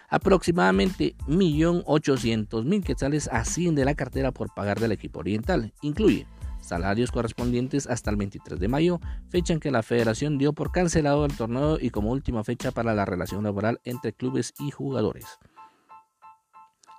Aproximadamente 0.10 1.16
1.800.000 1.28 2.84
quetzales 2.84 3.28
asciende 3.32 3.84
la 3.84 3.96
cartera 3.96 4.32
por 4.32 4.54
pagar 4.54 4.80
del 4.80 4.92
equipo 4.92 5.20
oriental. 5.20 5.74
Incluye 5.82 6.28
salarios 6.62 7.12
correspondientes 7.12 7.88
hasta 7.88 8.12
el 8.12 8.18
23 8.18 8.60
de 8.60 8.68
mayo, 8.68 9.00
fecha 9.30 9.54
en 9.54 9.60
que 9.60 9.72
la 9.72 9.82
federación 9.82 10.38
dio 10.38 10.54
por 10.54 10.72
cancelado 10.72 11.26
el 11.26 11.36
torneo 11.36 11.78
y 11.80 11.90
como 11.90 12.12
última 12.12 12.44
fecha 12.44 12.72
para 12.72 12.94
la 12.94 13.06
relación 13.06 13.44
laboral 13.44 13.82
entre 13.84 14.14
clubes 14.14 14.54
y 14.60 14.70
jugadores. 14.70 15.26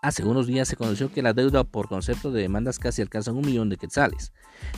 Hace 0.03 0.25
unos 0.25 0.47
días 0.47 0.69
se 0.69 0.77
conoció 0.77 1.11
que 1.11 1.23
la 1.23 1.33
deuda 1.33 1.65
por 1.65 1.89
concepto 1.89 2.31
de 2.31 2.43
demandas 2.43 2.79
casi 2.79 3.01
alcanza 3.01 3.33
un 3.33 3.47
millón 3.47 3.71
de 3.71 3.79
quetzales. 3.79 4.33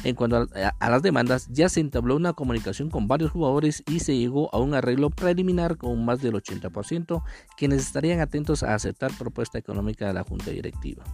En 0.04 0.14
cuanto 0.14 0.46
a, 0.80 0.90
las 0.90 1.02
demandas, 1.02 1.48
ya 1.50 1.68
se 1.68 1.80
entabló 1.80 2.16
una 2.16 2.32
comunicación 2.32 2.90
con 2.90 3.08
varios 3.08 3.30
jugadores 3.30 3.82
y 3.86 4.00
se 4.00 4.16
llegó 4.16 4.54
a 4.54 4.58
un 4.58 4.74
arreglo 4.74 5.10
preliminar 5.10 5.76
con 5.76 6.04
más 6.04 6.22
del 6.22 6.34
80%, 6.34 7.22
quienes 7.56 7.82
estarían 7.82 8.20
atentos 8.20 8.62
a 8.62 8.74
aceptar 8.74 9.10
propuesta 9.18 9.58
económica 9.58 10.06
de 10.06 10.14
la 10.14 10.24
Junta 10.24 10.50
Directiva. 10.50 11.04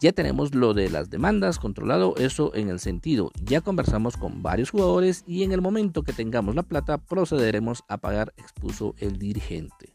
Ya 0.00 0.10
tenemos 0.10 0.52
lo 0.52 0.74
de 0.74 0.90
las 0.90 1.10
demandas 1.10 1.60
controlado, 1.60 2.16
eso 2.16 2.52
en 2.56 2.68
el 2.70 2.80
sentido, 2.80 3.30
ya 3.40 3.60
conversamos 3.60 4.16
con 4.16 4.42
varios 4.42 4.70
jugadores 4.70 5.22
y 5.28 5.44
en 5.44 5.52
el 5.52 5.60
momento 5.60 6.02
que 6.02 6.12
tengamos 6.12 6.56
la 6.56 6.64
plata 6.64 6.98
procederemos 6.98 7.84
a 7.86 7.98
pagar, 7.98 8.34
expuso 8.36 8.96
el 8.98 9.20
dirigente. 9.20 9.94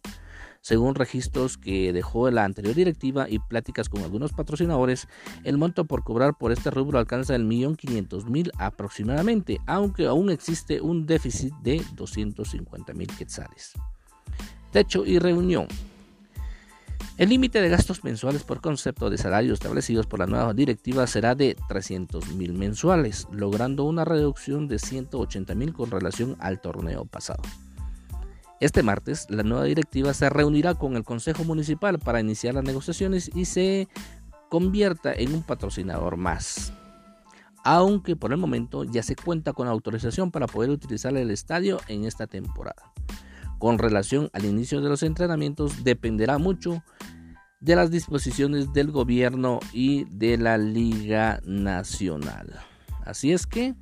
Según 0.67 0.95
registros 0.95 1.57
que 1.57 1.93
dejó 1.93 2.29
la 2.29 2.43
anterior 2.43 2.75
directiva 2.75 3.29
y 3.29 3.39
pláticas 3.39 3.87
con 3.87 4.03
algunos 4.03 4.33
patrocinadores, 4.33 5.07
el 5.45 5.57
monto 5.57 5.85
por 5.85 6.03
cobrar 6.03 6.37
por 6.37 6.51
este 6.51 6.71
rubro 6.71 6.99
alcanza 6.99 7.35
el 7.35 7.45
millón 7.45 7.77
quinientos 7.77 8.25
mil 8.25 8.51
aproximadamente, 8.57 9.61
aunque 9.65 10.07
aún 10.07 10.29
existe 10.29 10.81
un 10.81 11.05
déficit 11.05 11.53
de 11.63 11.81
250 11.95 12.93
mil 12.95 13.07
quetzales. 13.07 13.75
Techo 14.73 15.05
y 15.05 15.19
reunión. 15.19 15.69
El 17.17 17.29
límite 17.29 17.61
de 17.61 17.69
gastos 17.69 18.03
mensuales 18.03 18.43
por 18.43 18.59
concepto 18.59 19.09
de 19.09 19.17
salarios 19.17 19.53
establecidos 19.53 20.05
por 20.05 20.19
la 20.19 20.27
nueva 20.27 20.53
directiva 20.53 21.07
será 21.07 21.33
de 21.33 21.55
300 21.69 22.33
mil 22.33 22.51
mensuales, 22.51 23.25
logrando 23.31 23.85
una 23.85 24.03
reducción 24.03 24.67
de 24.67 24.79
180 24.79 25.55
mil 25.55 25.71
con 25.71 25.91
relación 25.91 26.35
al 26.41 26.59
torneo 26.59 27.05
pasado. 27.05 27.41
Este 28.59 28.81
martes, 28.81 29.27
la 29.29 29.43
nueva 29.43 29.65
directiva 29.65 30.13
se 30.15 30.29
reunirá 30.29 30.73
con 30.73 30.95
el 30.95 31.03
Consejo 31.03 31.43
Municipal 31.43 31.99
para 31.99 32.19
iniciar 32.19 32.55
las 32.55 32.63
negociaciones 32.63 33.29
y 33.35 33.45
se 33.45 33.87
convierta 34.49 35.13
en 35.13 35.35
un 35.35 35.43
patrocinador 35.43 36.17
más. 36.17 36.73
Aunque 37.63 38.15
por 38.15 38.31
el 38.31 38.37
momento 38.37 38.83
ya 38.83 39.03
se 39.03 39.15
cuenta 39.15 39.53
con 39.53 39.67
autorización 39.67 40.31
para 40.31 40.47
poder 40.47 40.71
utilizar 40.71 41.15
el 41.15 41.29
estadio 41.29 41.79
en 41.87 42.05
esta 42.05 42.25
temporada. 42.25 42.93
Con 43.59 43.77
relación 43.77 44.29
al 44.33 44.45
inicio 44.45 44.81
de 44.81 44.89
los 44.89 45.03
entrenamientos, 45.03 45.83
dependerá 45.83 46.39
mucho 46.39 46.83
de 47.59 47.75
las 47.75 47.91
disposiciones 47.91 48.73
del 48.73 48.91
gobierno 48.91 49.59
y 49.71 50.05
de 50.05 50.37
la 50.37 50.57
Liga 50.57 51.41
Nacional. 51.45 52.59
Así 53.05 53.31
es 53.31 53.45
que 53.45 53.75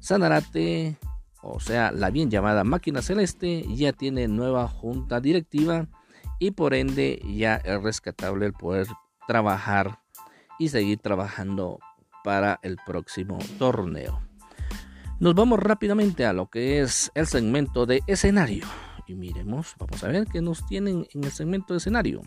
Sanarate, 0.00 0.96
o 1.42 1.60
sea, 1.60 1.90
la 1.92 2.10
bien 2.10 2.30
llamada 2.30 2.64
máquina 2.64 3.02
celeste, 3.02 3.64
ya 3.68 3.92
tiene 3.92 4.28
nueva 4.28 4.68
junta 4.68 5.20
directiva 5.20 5.88
y 6.38 6.52
por 6.52 6.74
ende 6.74 7.22
ya 7.34 7.56
es 7.56 7.82
rescatable 7.82 8.46
el 8.46 8.52
poder 8.52 8.86
trabajar 9.26 10.00
y 10.58 10.68
seguir 10.68 10.98
trabajando 10.98 11.78
para 12.22 12.60
el 12.62 12.76
próximo 12.84 13.38
torneo. 13.58 14.20
Nos 15.18 15.34
vamos 15.34 15.58
rápidamente 15.58 16.24
a 16.24 16.32
lo 16.32 16.48
que 16.48 16.80
es 16.80 17.10
el 17.14 17.26
segmento 17.26 17.86
de 17.86 18.02
escenario. 18.06 18.66
Y 19.06 19.14
miremos, 19.14 19.74
vamos 19.78 20.02
a 20.04 20.08
ver 20.08 20.26
qué 20.26 20.40
nos 20.40 20.64
tienen 20.66 21.06
en 21.12 21.24
el 21.24 21.30
segmento 21.30 21.74
de 21.74 21.78
escenario. 21.78 22.22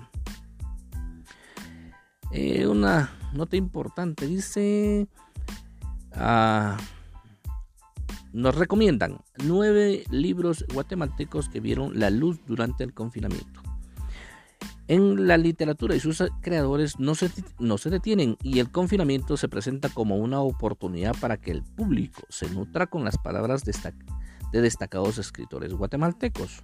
Eh, 2.31 2.67
una 2.67 3.11
nota 3.33 3.55
importante 3.55 4.27
dice, 4.27 5.07
ah, 6.13 6.77
nos 8.33 8.55
recomiendan 8.55 9.19
nueve 9.45 10.03
libros 10.09 10.65
guatemaltecos 10.73 11.47
que 11.49 11.59
vieron 11.59 11.99
la 11.99 12.09
luz 12.09 12.41
durante 12.45 12.83
el 12.83 12.93
confinamiento. 12.93 13.61
En 14.87 15.27
la 15.27 15.37
literatura 15.37 15.95
y 15.95 16.01
sus 16.01 16.21
creadores 16.41 16.99
no 16.99 17.15
se, 17.15 17.89
detienen 17.89 18.37
y 18.43 18.59
el 18.59 18.69
confinamiento 18.69 19.37
se 19.37 19.47
presenta 19.47 19.87
como 19.87 20.17
una 20.17 20.41
oportunidad 20.41 21.15
para 21.21 21.37
que 21.37 21.51
el 21.51 21.63
público 21.63 22.23
se 22.27 22.49
nutra 22.49 22.87
con 22.87 23.05
las 23.05 23.17
palabras 23.17 23.63
de 23.63 24.61
destacados 24.61 25.19
escritores 25.19 25.73
guatemaltecos. 25.73 26.63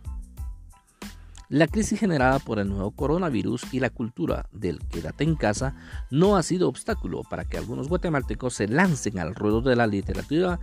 La 1.48 1.66
crisis 1.66 2.00
generada 2.00 2.38
por 2.38 2.60
el 2.60 2.70
nuevo 2.70 2.92
coronavirus 2.92 3.74
y 3.74 3.80
la 3.80 3.90
cultura 3.90 4.48
del 4.52 4.80
quédate 4.88 5.24
en 5.24 5.36
casa 5.36 5.76
no 6.12 6.36
ha 6.36 6.44
sido 6.44 6.68
obstáculo 6.70 7.24
para 7.24 7.46
que 7.46 7.58
algunos 7.58 7.88
guatemaltecos 7.88 8.54
se 8.54 8.68
lancen 8.68 9.18
al 9.18 9.34
ruedo 9.34 9.62
de 9.62 9.76
la 9.76 9.88
literatura, 9.88 10.60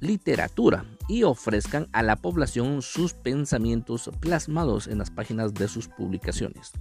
literatura 0.00 0.84
y 1.08 1.22
ofrezcan 1.22 1.88
a 1.92 2.02
la 2.02 2.16
población 2.16 2.82
sus 2.82 3.14
pensamientos 3.14 4.10
plasmados 4.20 4.86
en 4.86 4.98
las 4.98 5.10
páginas 5.10 5.54
de 5.54 5.68
sus 5.68 5.88
publicaciones. 5.88 6.72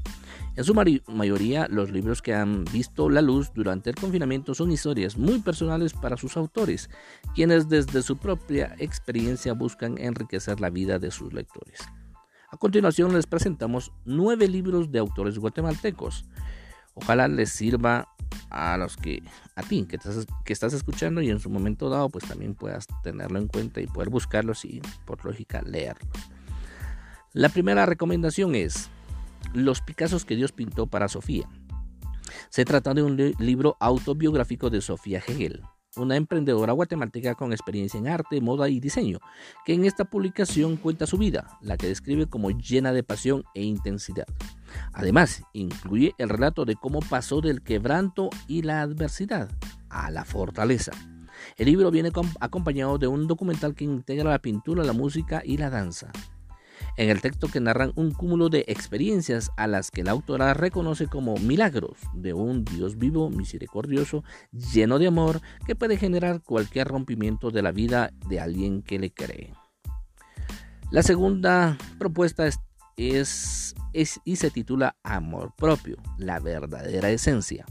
En 0.55 0.63
su 0.63 0.73
mayoría, 0.73 1.67
los 1.69 1.91
libros 1.91 2.21
que 2.21 2.33
han 2.33 2.65
visto 2.65 3.09
la 3.09 3.21
luz 3.21 3.51
durante 3.53 3.89
el 3.89 3.95
confinamiento 3.95 4.53
son 4.53 4.71
historias 4.71 5.17
muy 5.17 5.39
personales 5.39 5.93
para 5.93 6.17
sus 6.17 6.37
autores, 6.37 6.89
quienes 7.33 7.69
desde 7.69 8.01
su 8.01 8.17
propia 8.17 8.75
experiencia 8.79 9.53
buscan 9.53 9.97
enriquecer 9.97 10.59
la 10.59 10.69
vida 10.69 10.99
de 10.99 11.11
sus 11.11 11.33
lectores. 11.33 11.79
A 12.49 12.57
continuación 12.57 13.13
les 13.13 13.27
presentamos 13.27 13.91
nueve 14.05 14.47
libros 14.47 14.91
de 14.91 14.99
autores 14.99 15.37
guatemaltecos. 15.37 16.25
Ojalá 16.93 17.27
les 17.27 17.51
sirva 17.51 18.07
a 18.49 18.77
los 18.77 18.97
que, 18.97 19.23
a 19.55 19.63
ti 19.63 19.85
que 19.87 19.97
estás, 19.97 20.25
que 20.45 20.53
estás 20.53 20.73
escuchando 20.73 21.21
y 21.21 21.29
en 21.29 21.39
su 21.39 21.49
momento 21.49 21.89
dado 21.89 22.09
pues 22.09 22.25
también 22.25 22.55
puedas 22.55 22.87
tenerlo 23.03 23.39
en 23.39 23.47
cuenta 23.47 23.81
y 23.81 23.87
poder 23.87 24.09
buscarlos 24.09 24.65
y 24.65 24.81
por 25.05 25.23
lógica 25.25 25.61
leerlos. 25.61 26.09
La 27.33 27.49
primera 27.49 27.85
recomendación 27.85 28.55
es 28.55 28.89
Los 29.53 29.81
Picassos 29.81 30.25
que 30.25 30.35
Dios 30.35 30.51
pintó 30.51 30.87
para 30.87 31.07
Sofía. 31.07 31.47
Se 32.49 32.65
trata 32.65 32.93
de 32.93 33.03
un 33.03 33.35
libro 33.39 33.77
autobiográfico 33.79 34.69
de 34.69 34.81
Sofía 34.81 35.21
Hegel 35.25 35.61
una 35.95 36.15
emprendedora 36.15 36.73
guatemalteca 36.73 37.35
con 37.35 37.51
experiencia 37.51 37.97
en 37.97 38.07
arte, 38.07 38.41
moda 38.41 38.69
y 38.69 38.79
diseño, 38.79 39.19
que 39.65 39.73
en 39.73 39.85
esta 39.85 40.05
publicación 40.05 40.77
cuenta 40.77 41.07
su 41.07 41.17
vida, 41.17 41.57
la 41.61 41.77
que 41.77 41.87
describe 41.87 42.27
como 42.27 42.51
llena 42.51 42.93
de 42.93 43.03
pasión 43.03 43.43
e 43.55 43.63
intensidad. 43.63 44.27
Además, 44.93 45.41
incluye 45.53 46.13
el 46.17 46.29
relato 46.29 46.65
de 46.65 46.75
cómo 46.75 46.99
pasó 46.99 47.41
del 47.41 47.61
quebranto 47.61 48.29
y 48.47 48.61
la 48.61 48.81
adversidad 48.81 49.49
a 49.89 50.11
la 50.11 50.25
fortaleza. 50.25 50.91
El 51.55 51.67
libro 51.67 51.91
viene 51.91 52.11
acompañado 52.39 52.97
de 52.97 53.07
un 53.07 53.27
documental 53.27 53.75
que 53.75 53.85
integra 53.85 54.31
la 54.31 54.39
pintura, 54.39 54.83
la 54.83 54.93
música 54.93 55.41
y 55.45 55.57
la 55.57 55.69
danza 55.69 56.11
en 56.97 57.09
el 57.09 57.21
texto 57.21 57.47
que 57.47 57.59
narran 57.59 57.93
un 57.95 58.11
cúmulo 58.11 58.49
de 58.49 58.65
experiencias 58.67 59.51
a 59.55 59.67
las 59.67 59.91
que 59.91 60.03
la 60.03 60.11
autora 60.11 60.53
reconoce 60.53 61.07
como 61.07 61.37
milagros 61.37 61.97
de 62.13 62.33
un 62.33 62.65
Dios 62.65 62.97
vivo, 62.97 63.29
misericordioso, 63.29 64.23
lleno 64.51 64.99
de 64.99 65.07
amor, 65.07 65.41
que 65.65 65.75
puede 65.75 65.97
generar 65.97 66.41
cualquier 66.41 66.87
rompimiento 66.87 67.51
de 67.51 67.61
la 67.61 67.71
vida 67.71 68.11
de 68.27 68.39
alguien 68.39 68.81
que 68.81 68.99
le 68.99 69.11
cree. 69.11 69.53
La 70.89 71.03
segunda 71.03 71.77
propuesta 71.99 72.47
es, 72.97 73.75
y 74.23 74.35
se 74.35 74.51
titula 74.51 74.95
Amor 75.03 75.53
propio, 75.55 75.97
la 76.17 76.39
verdadera 76.39 77.09
esencia. 77.11 77.65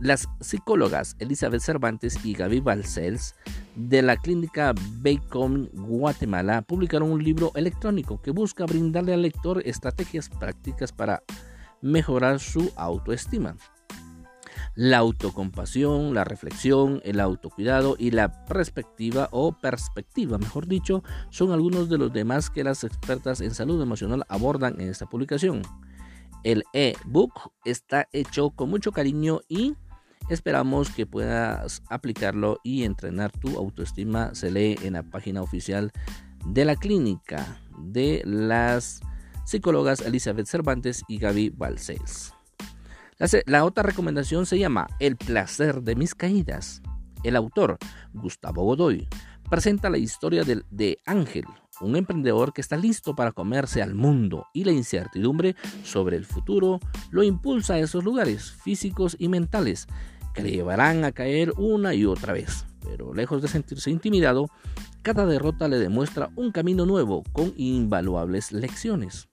Las, 0.00 0.28
psicólogas 0.40 1.16
Elizabeth 1.18 1.62
Cervantes 1.62 2.24
y 2.24 2.34
Gaby 2.34 2.60
Balcells 2.60 3.34
de 3.76 4.02
la 4.02 4.16
clínica 4.16 4.74
Bacon 4.98 5.70
Guatemala 5.72 6.62
publicaron 6.62 7.10
un 7.10 7.22
libro 7.22 7.52
electrónico 7.54 8.20
que 8.20 8.30
busca 8.30 8.66
brindarle 8.66 9.14
al 9.14 9.22
lector 9.22 9.62
estrategias 9.64 10.28
prácticas 10.28 10.92
para 10.92 11.22
mejorar 11.80 12.40
su 12.40 12.72
autoestima. 12.76 13.56
La 14.74 14.98
autocompasión, 14.98 16.14
la 16.14 16.24
reflexión, 16.24 17.00
el 17.04 17.20
autocuidado 17.20 17.96
y 17.98 18.12
la 18.12 18.44
perspectiva 18.46 19.28
o 19.32 19.52
perspectiva, 19.52 20.38
mejor 20.38 20.66
dicho, 20.66 21.02
son 21.30 21.52
algunos 21.52 21.88
de 21.88 21.98
los 21.98 22.12
demás 22.12 22.50
que 22.50 22.64
las 22.64 22.84
expertas 22.84 23.40
en 23.40 23.52
salud 23.52 23.82
emocional 23.82 24.24
abordan 24.28 24.80
en 24.80 24.88
esta 24.88 25.06
publicación. 25.06 25.62
El 26.44 26.64
e-book 26.72 27.52
está 27.64 28.08
hecho 28.12 28.50
con 28.50 28.70
mucho 28.70 28.92
cariño 28.92 29.40
y 29.48 29.74
esperamos 30.30 30.90
que 30.90 31.06
puedas 31.06 31.82
aplicarlo 31.88 32.60
y 32.62 32.84
entrenar 32.84 33.32
tu 33.32 33.58
autoestima. 33.58 34.34
Se 34.34 34.50
lee 34.50 34.78
en 34.82 34.94
la 34.94 35.02
página 35.02 35.42
oficial 35.42 35.92
de 36.46 36.64
la 36.64 36.76
clínica 36.76 37.60
de 37.78 38.22
las 38.24 39.00
psicólogas 39.44 40.00
Elizabeth 40.00 40.46
Cervantes 40.46 41.02
y 41.08 41.18
Gaby 41.18 41.50
Balcells. 41.50 42.32
La, 43.46 43.64
otra 43.64 43.82
recomendación 43.82 44.46
se 44.46 44.58
llama 44.58 44.86
El 44.98 45.16
placer 45.16 45.82
de 45.82 45.94
mis 45.94 46.14
caídas. 46.14 46.80
El 47.22 47.36
autor, 47.36 47.76
Gustavo 48.14 48.64
Godoy, 48.64 49.08
presenta 49.50 49.90
la 49.90 49.98
historia 49.98 50.42
de, 50.44 50.62
de 50.70 50.98
Ángel, 51.04 51.44
un 51.82 51.96
emprendedor 51.96 52.54
que 52.54 52.62
está 52.62 52.76
listo 52.76 53.14
para 53.14 53.32
comerse 53.32 53.82
al 53.82 53.94
mundo 53.94 54.46
y 54.54 54.64
la 54.64 54.72
incertidumbre 54.72 55.54
sobre 55.82 56.16
el 56.16 56.24
futuro 56.24 56.80
lo 57.10 57.22
impulsa 57.22 57.74
a 57.74 57.78
esos 57.78 58.04
lugares 58.04 58.52
físicos 58.52 59.16
y 59.18 59.28
mentales 59.28 59.86
le 60.40 60.50
llevarán 60.50 61.04
a 61.04 61.12
caer 61.12 61.52
una 61.56 61.94
y 61.94 62.04
otra 62.04 62.32
vez. 62.32 62.64
Pero 62.82 63.14
lejos 63.14 63.42
de 63.42 63.48
sentirse 63.48 63.90
intimidado, 63.90 64.48
cada 65.02 65.26
derrota 65.26 65.68
le 65.68 65.78
demuestra 65.78 66.30
un 66.36 66.52
camino 66.52 66.86
nuevo 66.86 67.22
con 67.32 67.52
invaluables 67.56 68.52
lecciones. 68.52 69.28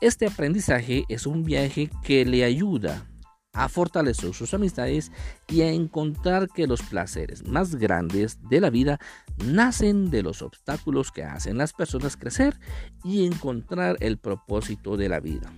Este 0.00 0.26
aprendizaje 0.26 1.04
es 1.08 1.26
un 1.26 1.42
viaje 1.42 1.90
que 2.04 2.24
le 2.24 2.44
ayuda 2.44 3.04
a 3.52 3.68
fortalecer 3.68 4.32
sus 4.34 4.54
amistades 4.54 5.10
y 5.48 5.62
a 5.62 5.72
encontrar 5.72 6.48
que 6.48 6.68
los 6.68 6.82
placeres 6.82 7.44
más 7.48 7.74
grandes 7.74 8.38
de 8.48 8.60
la 8.60 8.70
vida 8.70 9.00
nacen 9.44 10.10
de 10.10 10.22
los 10.22 10.42
obstáculos 10.42 11.10
que 11.10 11.24
hacen 11.24 11.58
las 11.58 11.72
personas 11.72 12.16
crecer 12.16 12.58
y 13.02 13.26
encontrar 13.26 13.96
el 13.98 14.18
propósito 14.18 14.96
de 14.96 15.08
la 15.08 15.18
vida. 15.18 15.50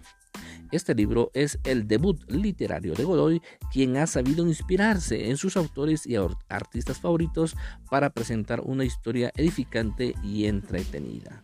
Este 0.72 0.94
libro 0.94 1.30
es 1.34 1.58
el 1.64 1.88
debut 1.88 2.20
literario 2.30 2.94
de 2.94 3.04
Godoy, 3.04 3.42
quien 3.72 3.96
ha 3.96 4.06
sabido 4.06 4.46
inspirarse 4.46 5.28
en 5.28 5.36
sus 5.36 5.56
autores 5.56 6.06
y 6.06 6.16
artistas 6.48 7.00
favoritos 7.00 7.56
para 7.90 8.10
presentar 8.10 8.60
una 8.60 8.84
historia 8.84 9.32
edificante 9.36 10.14
y 10.22 10.46
entretenida. 10.46 11.40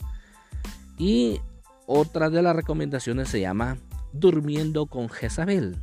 Y 0.97 1.41
otra 1.87 2.31
de 2.31 2.43
las 2.43 2.55
recomendaciones 2.55 3.29
se 3.29 3.41
llama 3.41 3.79
Durmiendo 4.13 4.87
con 4.87 5.09
Jezabel. 5.09 5.77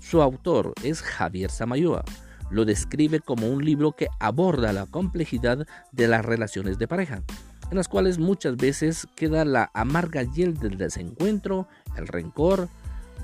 Su 0.00 0.22
autor 0.22 0.72
es 0.84 1.02
Javier 1.02 1.50
Samayoa. 1.50 2.04
Lo 2.50 2.64
describe 2.64 3.18
como 3.18 3.48
un 3.48 3.64
libro 3.64 3.92
que 3.92 4.06
aborda 4.20 4.72
la 4.72 4.86
complejidad 4.86 5.66
de 5.90 6.08
las 6.08 6.24
relaciones 6.24 6.78
de 6.78 6.86
pareja, 6.86 7.22
en 7.70 7.76
las 7.76 7.88
cuales 7.88 8.18
muchas 8.18 8.56
veces 8.56 9.06
queda 9.16 9.44
la 9.44 9.70
amarga 9.74 10.22
hiel 10.22 10.54
del 10.54 10.78
desencuentro, 10.78 11.68
el 11.96 12.06
rencor 12.06 12.68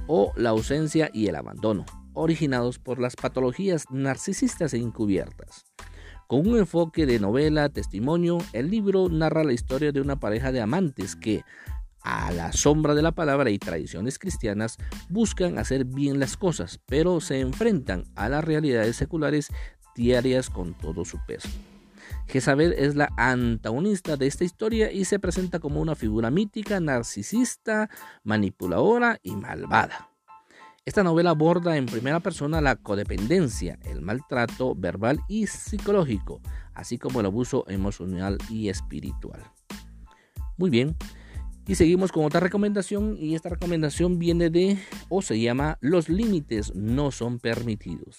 o 0.06 0.32
la 0.36 0.50
ausencia 0.50 1.10
y 1.12 1.28
el 1.28 1.36
abandono, 1.36 1.84
originados 2.12 2.78
por 2.78 2.98
las 2.98 3.16
patologías 3.16 3.86
narcisistas 3.90 4.74
e 4.74 4.78
encubiertas. 4.78 5.64
Con 6.26 6.48
un 6.48 6.58
enfoque 6.58 7.04
de 7.06 7.20
novela, 7.20 7.68
testimonio, 7.68 8.38
el 8.52 8.70
libro 8.70 9.08
narra 9.08 9.44
la 9.44 9.52
historia 9.52 9.92
de 9.92 10.00
una 10.00 10.18
pareja 10.18 10.50
de 10.50 10.60
amantes 10.60 11.14
que, 11.14 11.44
a 12.02 12.32
la 12.32 12.52
sombra 12.52 12.94
de 12.94 13.02
la 13.02 13.12
palabra 13.12 13.50
y 13.50 13.58
tradiciones 13.58 14.18
cristianas, 14.18 14.78
buscan 15.08 15.58
hacer 15.58 15.84
bien 15.84 16.18
las 16.18 16.36
cosas, 16.36 16.80
pero 16.86 17.20
se 17.20 17.40
enfrentan 17.40 18.04
a 18.16 18.28
las 18.28 18.42
realidades 18.44 18.96
seculares 18.96 19.48
diarias 19.94 20.48
con 20.48 20.74
todo 20.74 21.04
su 21.04 21.18
peso. 21.26 21.48
Jezabel 22.28 22.72
es 22.72 22.94
la 22.94 23.10
antagonista 23.16 24.16
de 24.16 24.26
esta 24.26 24.44
historia 24.44 24.90
y 24.90 25.04
se 25.04 25.18
presenta 25.18 25.58
como 25.58 25.80
una 25.80 25.94
figura 25.94 26.30
mítica, 26.30 26.80
narcisista, 26.80 27.90
manipuladora 28.22 29.18
y 29.22 29.36
malvada. 29.36 30.08
Esta 30.84 31.04
novela 31.04 31.30
aborda 31.30 31.76
en 31.76 31.86
primera 31.86 32.18
persona 32.20 32.60
la 32.60 32.74
codependencia, 32.74 33.78
el 33.84 34.02
maltrato 34.02 34.74
verbal 34.74 35.20
y 35.28 35.46
psicológico, 35.46 36.40
así 36.74 36.98
como 36.98 37.20
el 37.20 37.26
abuso 37.26 37.64
emocional 37.68 38.38
y 38.50 38.68
espiritual. 38.68 39.42
Muy 40.56 40.70
bien, 40.70 40.96
y 41.66 41.76
seguimos 41.76 42.10
con 42.10 42.24
otra 42.24 42.40
recomendación 42.40 43.16
y 43.16 43.36
esta 43.36 43.48
recomendación 43.48 44.18
viene 44.18 44.50
de 44.50 44.76
o 45.08 45.22
se 45.22 45.40
llama 45.40 45.78
Los 45.80 46.08
límites 46.08 46.74
no 46.74 47.12
son 47.12 47.38
permitidos. 47.38 48.16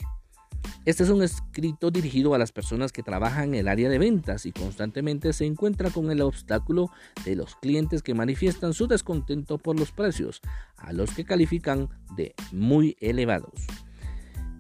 Este 0.86 1.04
es 1.04 1.10
un 1.10 1.24
escrito 1.24 1.92
dirigido 1.92 2.34
a 2.34 2.38
las 2.38 2.52
personas 2.52 2.92
que 2.92 3.04
trabajan 3.04 3.50
en 3.50 3.56
el 3.56 3.68
área 3.68 3.90
de 3.90 4.00
ventas 4.00 4.46
y 4.46 4.52
constantemente 4.52 5.32
se 5.34 5.46
encuentra 5.46 5.90
con 5.90 6.12
el 6.12 6.22
obstáculo 6.22 6.90
de 7.26 7.36
los 7.36 7.56
clientes 7.56 8.04
que 8.04 8.14
manifiestan 8.14 8.74
su 8.74 8.88
descontento 8.88 9.58
por 9.58 9.80
los 9.80 9.92
precios, 9.92 10.42
a 10.78 10.92
los 10.94 11.12
que 11.12 11.24
califican 11.24 11.90
de 12.18 12.36
muy 12.52 12.98
elevados. 13.00 13.54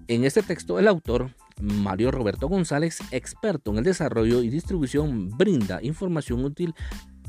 En 0.07 0.23
este 0.23 0.43
texto 0.43 0.79
el 0.79 0.87
autor 0.87 1.31
Mario 1.61 2.11
Roberto 2.11 2.47
González, 2.47 2.99
experto 3.11 3.71
en 3.71 3.77
el 3.77 3.83
desarrollo 3.83 4.43
y 4.43 4.49
distribución, 4.49 5.29
brinda 5.37 5.81
información 5.83 6.43
útil 6.43 6.73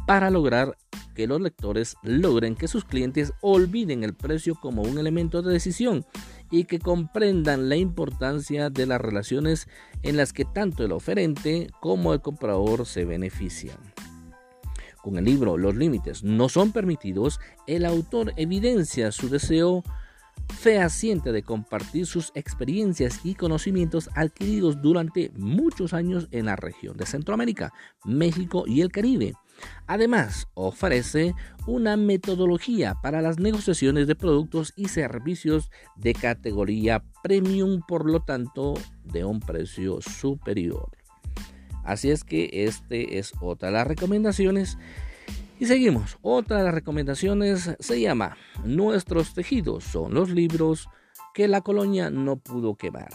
para 0.07 0.31
lograr 0.31 0.77
que 1.14 1.27
los 1.27 1.40
lectores 1.40 1.97
logren 2.03 2.57
que 2.57 2.69
sus 2.69 2.85
clientes 2.85 3.33
olviden 3.40 4.05
el 4.05 4.14
precio 4.14 4.55
como 4.55 4.83
un 4.83 4.99
elemento 4.99 5.43
de 5.43 5.53
decisión 5.53 6.05
y 6.51 6.64
que 6.64 6.79
comprendan 6.79 7.69
la 7.69 7.77
importancia 7.77 8.69
de 8.69 8.87
las 8.87 9.01
relaciones 9.01 9.69
en 10.03 10.17
las 10.17 10.33
que 10.33 10.45
tanto 10.45 10.85
el 10.85 10.93
oferente 10.93 11.69
como 11.81 12.12
el 12.12 12.21
comprador 12.21 12.85
se 12.87 13.05
benefician. 13.05 13.79
Con 15.03 15.19
el 15.19 15.25
libro 15.25 15.57
Los 15.57 15.77
límites 15.77 16.25
no 16.25 16.49
son 16.49 16.73
permitidos, 16.73 17.38
el 17.67 17.85
autor 17.85 18.33
evidencia 18.37 19.12
su 19.12 19.29
deseo 19.29 19.85
fehaciente 20.49 21.31
de 21.31 21.43
compartir 21.43 22.07
sus 22.07 22.33
experiencias 22.35 23.21
y 23.25 23.35
conocimientos 23.35 24.11
adquiridos 24.14 24.83
durante 24.83 25.31
muchos 25.37 25.95
años 25.95 26.29
en 26.33 26.47
la 26.47 26.57
región 26.57 26.97
de 26.97 27.07
Centroamérica, 27.07 27.73
México 28.05 28.64
y 28.67 28.81
el 28.81 28.90
Caribe 28.90 29.35
Además, 29.87 30.49
ofrece 30.55 31.35
una 31.67 31.97
metodología 31.97 32.95
para 33.03 33.23
las 33.23 33.38
negociaciones 33.38 34.07
de 34.07 34.14
productos 34.14 34.73
y 34.77 34.88
servicios 34.88 35.71
de 35.97 36.14
categoría 36.14 37.03
premium, 37.23 37.81
por 37.87 38.11
lo 38.11 38.21
tanto, 38.21 38.75
de 39.05 39.25
un 39.25 39.40
precio 39.40 40.01
superior. 40.01 40.90
Así 41.85 42.11
es 42.11 42.25
que 42.25 42.49
este 42.53 43.19
es 43.19 43.33
otra 43.40 43.69
de 43.69 43.75
las 43.75 43.87
recomendaciones. 43.87 44.79
Y 45.61 45.67
seguimos. 45.67 46.19
Otra 46.23 46.59
de 46.59 46.64
las 46.64 46.75
recomendaciones 46.75 47.77
se 47.79 48.01
llama 48.01 48.37
Nuestros 48.64 49.35
tejidos 49.35 49.85
son 49.85 50.14
los 50.14 50.31
libros 50.31 50.88
que 51.33 51.47
la 51.47 51.61
colonia 51.61 52.11
no 52.11 52.37
pudo 52.37 52.75
quemar. 52.75 53.11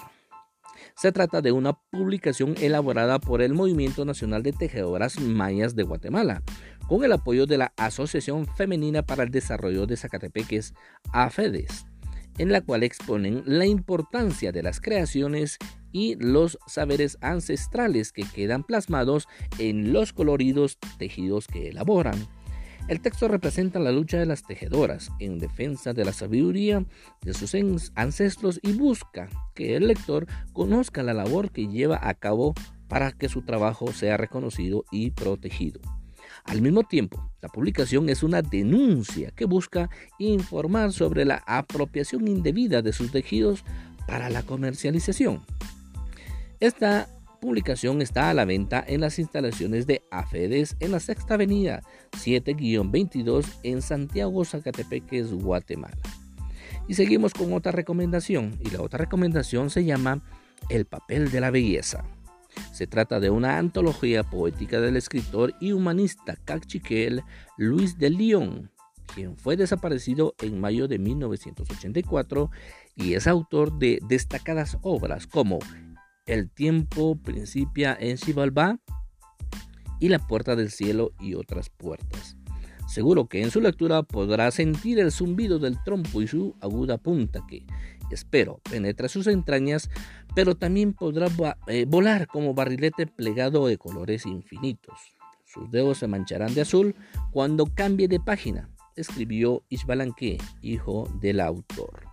Se 0.99 1.13
trata 1.13 1.41
de 1.41 1.53
una 1.53 1.79
publicación 1.91 2.55
elaborada 2.59 3.19
por 3.19 3.41
el 3.41 3.53
Movimiento 3.53 4.03
Nacional 4.03 4.43
de 4.43 4.51
Tejedoras 4.51 5.17
Mayas 5.17 5.73
de 5.73 5.83
Guatemala, 5.83 6.43
con 6.89 7.05
el 7.05 7.13
apoyo 7.13 7.45
de 7.45 7.57
la 7.57 7.71
Asociación 7.77 8.45
Femenina 8.45 9.01
para 9.01 9.23
el 9.23 9.31
Desarrollo 9.31 9.87
de 9.87 9.95
Zacatepeques, 9.95 10.73
AFEDES, 11.13 11.85
en 12.37 12.51
la 12.51 12.59
cual 12.59 12.83
exponen 12.83 13.43
la 13.45 13.65
importancia 13.65 14.51
de 14.51 14.61
las 14.61 14.81
creaciones 14.81 15.57
y 15.93 16.15
los 16.15 16.59
saberes 16.67 17.17
ancestrales 17.21 18.11
que 18.11 18.23
quedan 18.23 18.65
plasmados 18.65 19.29
en 19.57 19.93
los 19.93 20.11
coloridos 20.11 20.79
tejidos 20.97 21.47
que 21.47 21.69
elaboran. 21.69 22.27
El 22.89 23.01
texto 23.01 23.27
representa 23.27 23.77
la 23.77 23.91
lucha 23.91 24.17
de 24.17 24.25
las 24.25 24.41
tejedoras 24.41 25.11
en 25.19 25.37
defensa 25.37 25.93
de 25.93 26.03
la 26.03 26.11
sabiduría 26.11 26.83
de 27.21 27.35
sus 27.35 27.53
ancestros 27.93 28.59
y 28.63 28.73
busca 28.73 29.29
que 29.53 29.75
el 29.75 29.85
lector 29.85 30.25
conozca 30.53 31.03
la 31.03 31.13
labor 31.13 31.51
que 31.51 31.67
lleva 31.67 31.99
a 32.01 32.15
cabo 32.15 32.55
para 32.87 33.11
que 33.11 33.29
su 33.29 33.43
trabajo 33.43 33.93
sea 33.93 34.17
reconocido 34.17 34.85
y 34.89 35.11
protegido. 35.11 35.79
Al 36.45 36.63
mismo 36.63 36.81
tiempo, 36.81 37.31
la 37.43 37.49
publicación 37.49 38.09
es 38.09 38.23
una 38.23 38.41
denuncia 38.41 39.29
que 39.35 39.45
busca 39.45 39.91
informar 40.17 40.91
sobre 40.91 41.25
la 41.25 41.43
apropiación 41.45 42.27
indebida 42.27 42.81
de 42.81 42.91
sus 42.91 43.11
tejidos 43.11 43.63
para 44.07 44.31
la 44.31 44.41
comercialización. 44.41 45.43
Esta 46.59 47.07
publicación 47.39 48.01
está 48.01 48.29
a 48.29 48.33
la 48.33 48.45
venta 48.45 48.83
en 48.87 49.01
las 49.01 49.19
instalaciones 49.19 49.87
de 49.87 50.03
AFEDES 50.11 50.75
en 50.79 50.91
la 50.91 50.99
Sexta 50.99 51.35
Avenida 51.35 51.81
7-22 52.11 53.45
en 53.63 53.81
Santiago, 53.81 54.43
Zacatepeques, 54.45 55.33
Guatemala. 55.33 55.97
Y 56.87 56.95
seguimos 56.95 57.33
con 57.33 57.53
otra 57.53 57.71
recomendación, 57.71 58.57
y 58.59 58.71
la 58.71 58.81
otra 58.81 58.97
recomendación 58.99 59.69
se 59.69 59.85
llama 59.85 60.21
El 60.69 60.85
papel 60.85 61.31
de 61.31 61.39
la 61.39 61.51
belleza. 61.51 62.03
Se 62.73 62.87
trata 62.87 63.19
de 63.19 63.29
una 63.29 63.57
antología 63.57 64.23
poética 64.23 64.79
del 64.81 64.97
escritor 64.97 65.53
y 65.59 65.71
humanista 65.71 66.35
cachiquel 66.45 67.23
Luis 67.57 67.97
de 67.97 68.09
León, 68.09 68.71
quien 69.13 69.37
fue 69.37 69.55
desaparecido 69.55 70.35
en 70.41 70.59
mayo 70.59 70.87
de 70.87 70.99
1984 70.99 72.49
y 72.95 73.13
es 73.13 73.27
autor 73.27 73.77
de 73.77 73.99
destacadas 74.07 74.77
obras 74.81 75.27
como 75.27 75.59
El 76.25 76.49
tiempo 76.49 77.15
principia 77.15 77.97
en 77.99 78.17
Xibalbá 78.17 78.79
y 79.99 80.09
La 80.09 80.19
puerta 80.19 80.55
del 80.55 80.71
cielo 80.71 81.11
y 81.19 81.33
otras 81.33 81.69
puertas. 81.69 82.37
Seguro 82.89 83.27
que 83.27 83.43
en 83.43 83.51
su 83.51 83.61
lectura 83.61 84.01
podrá 84.01 84.49
sentir 84.49 84.99
el 84.99 85.11
zumbido 85.11 85.59
del 85.59 85.77
trompo 85.83 86.23
y 86.23 86.27
su 86.27 86.55
aguda 86.59 86.97
punta 86.97 87.45
que, 87.47 87.63
espero, 88.09 88.61
penetra 88.69 89.07
sus 89.07 89.27
entrañas, 89.27 89.91
pero 90.33 90.55
también 90.55 90.93
podrá 90.93 91.27
eh, 91.67 91.85
volar 91.87 92.25
como 92.25 92.55
barrilete 92.55 93.05
plegado 93.05 93.67
de 93.67 93.77
colores 93.77 94.25
infinitos. 94.25 94.99
Sus 95.45 95.69
dedos 95.69 95.99
se 95.99 96.07
mancharán 96.07 96.55
de 96.55 96.61
azul 96.61 96.95
cuando 97.31 97.67
cambie 97.67 98.07
de 98.07 98.19
página, 98.19 98.71
escribió 98.95 99.63
Isbalanque, 99.69 100.39
hijo 100.63 101.07
del 101.21 101.41
autor. 101.41 102.08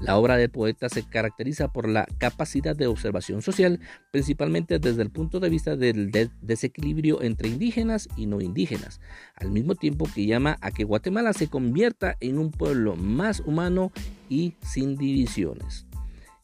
La 0.00 0.16
obra 0.16 0.38
del 0.38 0.50
poeta 0.50 0.88
se 0.88 1.02
caracteriza 1.02 1.68
por 1.68 1.86
la 1.86 2.06
capacidad 2.18 2.74
de 2.74 2.86
observación 2.86 3.42
social, 3.42 3.80
principalmente 4.10 4.78
desde 4.78 5.02
el 5.02 5.10
punto 5.10 5.40
de 5.40 5.50
vista 5.50 5.76
del 5.76 6.10
desequilibrio 6.40 7.22
entre 7.22 7.48
indígenas 7.48 8.08
y 8.16 8.26
no 8.26 8.40
indígenas, 8.40 9.00
al 9.36 9.50
mismo 9.50 9.74
tiempo 9.74 10.08
que 10.12 10.24
llama 10.24 10.56
a 10.62 10.70
que 10.70 10.84
Guatemala 10.84 11.34
se 11.34 11.48
convierta 11.48 12.16
en 12.20 12.38
un 12.38 12.50
pueblo 12.50 12.96
más 12.96 13.40
humano 13.40 13.92
y 14.30 14.54
sin 14.62 14.96
divisiones. 14.96 15.86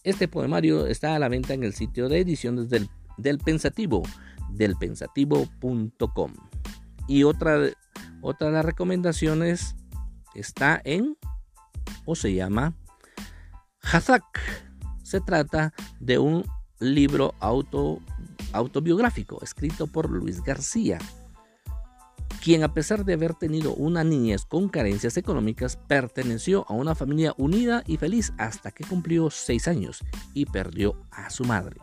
Este 0.05 0.29
poemario 0.29 0.87
está 0.87 1.17
a 1.17 1.19
la 1.19 1.29
venta 1.29 1.55
en 1.55 1.65
el 1.65 1.73
sitio 1.73 2.11
de 2.11 2.21
ediciones 2.21 2.69
del, 2.69 2.91
del 3.17 3.39
Pensativo, 3.39 4.03
delpensativo.com. 4.51 6.33
Y 7.09 7.23
otra, 7.25 7.59
otra 8.21 8.49
de 8.49 8.53
las 8.53 8.65
recomendaciones 8.65 9.75
está 10.35 10.81
en, 10.85 11.17
o 12.05 12.15
se 12.15 12.35
llama, 12.35 12.75
Hazak. 13.91 14.25
Se 15.03 15.21
trata 15.21 15.73
de 16.01 16.19
un 16.19 16.45
libro 16.81 17.35
auto, 17.41 18.01
autobiográfico 18.53 19.43
escrito 19.43 19.87
por 19.87 20.11
Luis 20.11 20.43
García, 20.43 20.99
quien 22.43 22.65
a 22.65 22.75
pesar 22.75 23.05
de 23.05 23.15
haber 23.15 23.35
tenido 23.35 23.75
una 23.75 24.05
niñez 24.05 24.45
con 24.45 24.69
carencias 24.69 25.17
económicas, 25.17 25.77
perteneció 25.77 26.67
a 26.69 26.75
una 26.75 26.95
familia 26.95 27.35
unida 27.39 27.83
y 27.87 27.97
feliz 27.97 28.33
hasta 28.39 28.73
que 28.73 28.85
cumplió 28.85 29.31
seis 29.31 29.69
años 29.69 30.05
y 30.35 30.47
perdió 30.47 31.01
a 31.11 31.31
su 31.31 31.45
madre 31.45 31.81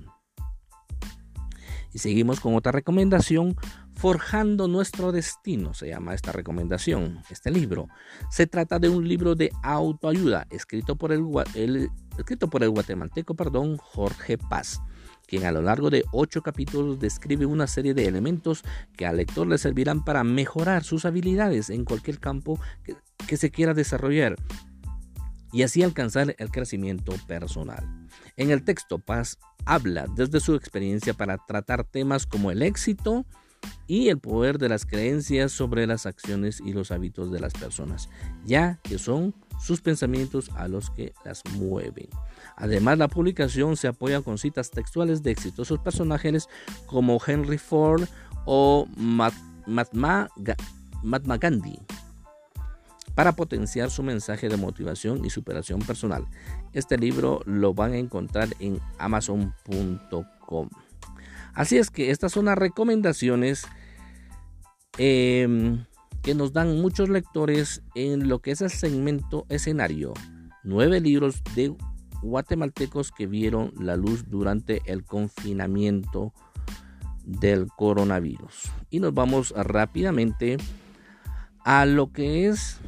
Y 1.92 1.98
seguimos 1.98 2.38
con 2.38 2.54
otra 2.54 2.70
recomendación 2.70 3.56
Forjando 4.00 4.66
nuestro 4.66 5.12
destino 5.12 5.74
se 5.74 5.88
llama 5.88 6.14
esta 6.14 6.32
recomendación, 6.32 7.20
este 7.28 7.50
libro. 7.50 7.88
Se 8.30 8.46
trata 8.46 8.78
de 8.78 8.88
un 8.88 9.06
libro 9.06 9.34
de 9.34 9.50
autoayuda 9.62 10.46
escrito 10.48 10.96
por 10.96 11.12
el, 11.12 11.90
escrito 12.16 12.48
por 12.48 12.62
el 12.62 12.70
guatemalteco 12.70 13.34
perdón, 13.34 13.76
Jorge 13.76 14.38
Paz, 14.38 14.80
quien 15.26 15.44
a 15.44 15.52
lo 15.52 15.60
largo 15.60 15.90
de 15.90 16.02
ocho 16.12 16.40
capítulos 16.40 16.98
describe 16.98 17.44
una 17.44 17.66
serie 17.66 17.92
de 17.92 18.08
elementos 18.08 18.64
que 18.96 19.04
al 19.04 19.18
lector 19.18 19.46
le 19.46 19.58
servirán 19.58 20.02
para 20.02 20.24
mejorar 20.24 20.82
sus 20.82 21.04
habilidades 21.04 21.68
en 21.68 21.84
cualquier 21.84 22.20
campo 22.20 22.58
que, 22.82 22.96
que 23.30 23.36
se 23.36 23.52
quiera 23.52 23.74
desarrollar 23.74 24.34
y 25.52 25.62
así 25.62 25.84
alcanzar 25.84 26.34
el 26.36 26.50
crecimiento 26.50 27.14
personal. 27.28 27.86
En 28.36 28.50
el 28.50 28.64
texto 28.64 28.98
Paz 28.98 29.38
habla 29.64 30.08
desde 30.16 30.40
su 30.40 30.56
experiencia 30.56 31.14
para 31.14 31.38
tratar 31.38 31.84
temas 31.84 32.26
como 32.26 32.50
el 32.50 32.60
éxito, 32.60 33.24
y 33.86 34.08
el 34.08 34.18
poder 34.18 34.58
de 34.58 34.68
las 34.68 34.84
creencias 34.84 35.52
sobre 35.52 35.86
las 35.86 36.06
acciones 36.06 36.60
y 36.64 36.72
los 36.72 36.90
hábitos 36.90 37.30
de 37.30 37.38
las 37.38 37.52
personas, 37.52 38.08
ya 38.46 38.80
que 38.82 38.98
son 38.98 39.34
sus 39.60 39.80
pensamientos 39.80 40.50
a 40.56 40.66
los 40.66 40.90
que 40.90 41.12
las 41.24 41.44
mueven. 41.56 42.08
Además, 42.56 42.98
la 42.98 43.06
publicación 43.06 43.76
se 43.76 43.86
apoya 43.86 44.22
con 44.22 44.38
citas 44.38 44.70
textuales 44.70 45.22
de 45.22 45.30
exitosos 45.30 45.78
personajes 45.78 46.48
como 46.86 47.20
Henry 47.24 47.58
Ford 47.58 48.08
o 48.44 48.88
Mahatma 48.96 50.30
Gandhi 51.38 51.78
para 53.20 53.32
potenciar 53.32 53.90
su 53.90 54.02
mensaje 54.02 54.48
de 54.48 54.56
motivación 54.56 55.26
y 55.26 55.28
superación 55.28 55.80
personal. 55.80 56.26
Este 56.72 56.96
libro 56.96 57.42
lo 57.44 57.74
van 57.74 57.92
a 57.92 57.98
encontrar 57.98 58.48
en 58.60 58.80
amazon.com. 58.96 60.70
Así 61.52 61.76
es 61.76 61.90
que 61.90 62.12
estas 62.12 62.32
son 62.32 62.46
las 62.46 62.56
recomendaciones 62.56 63.66
em, 64.96 65.84
que 66.22 66.34
nos 66.34 66.54
dan 66.54 66.80
muchos 66.80 67.10
lectores 67.10 67.82
en 67.94 68.26
lo 68.26 68.38
que 68.38 68.52
es 68.52 68.62
el 68.62 68.70
segmento 68.70 69.44
escenario. 69.50 70.14
Nueve 70.64 70.98
libros 70.98 71.42
de 71.54 71.76
guatemaltecos 72.22 73.12
que 73.12 73.26
vieron 73.26 73.74
la 73.78 73.96
luz 73.96 74.30
durante 74.30 74.80
el 74.86 75.04
confinamiento 75.04 76.32
del 77.26 77.66
coronavirus. 77.66 78.72
Y 78.88 78.98
nos 79.00 79.12
vamos 79.12 79.52
rápidamente 79.54 80.56
a 81.66 81.84
lo 81.84 82.12
que 82.12 82.48
es 82.48 82.80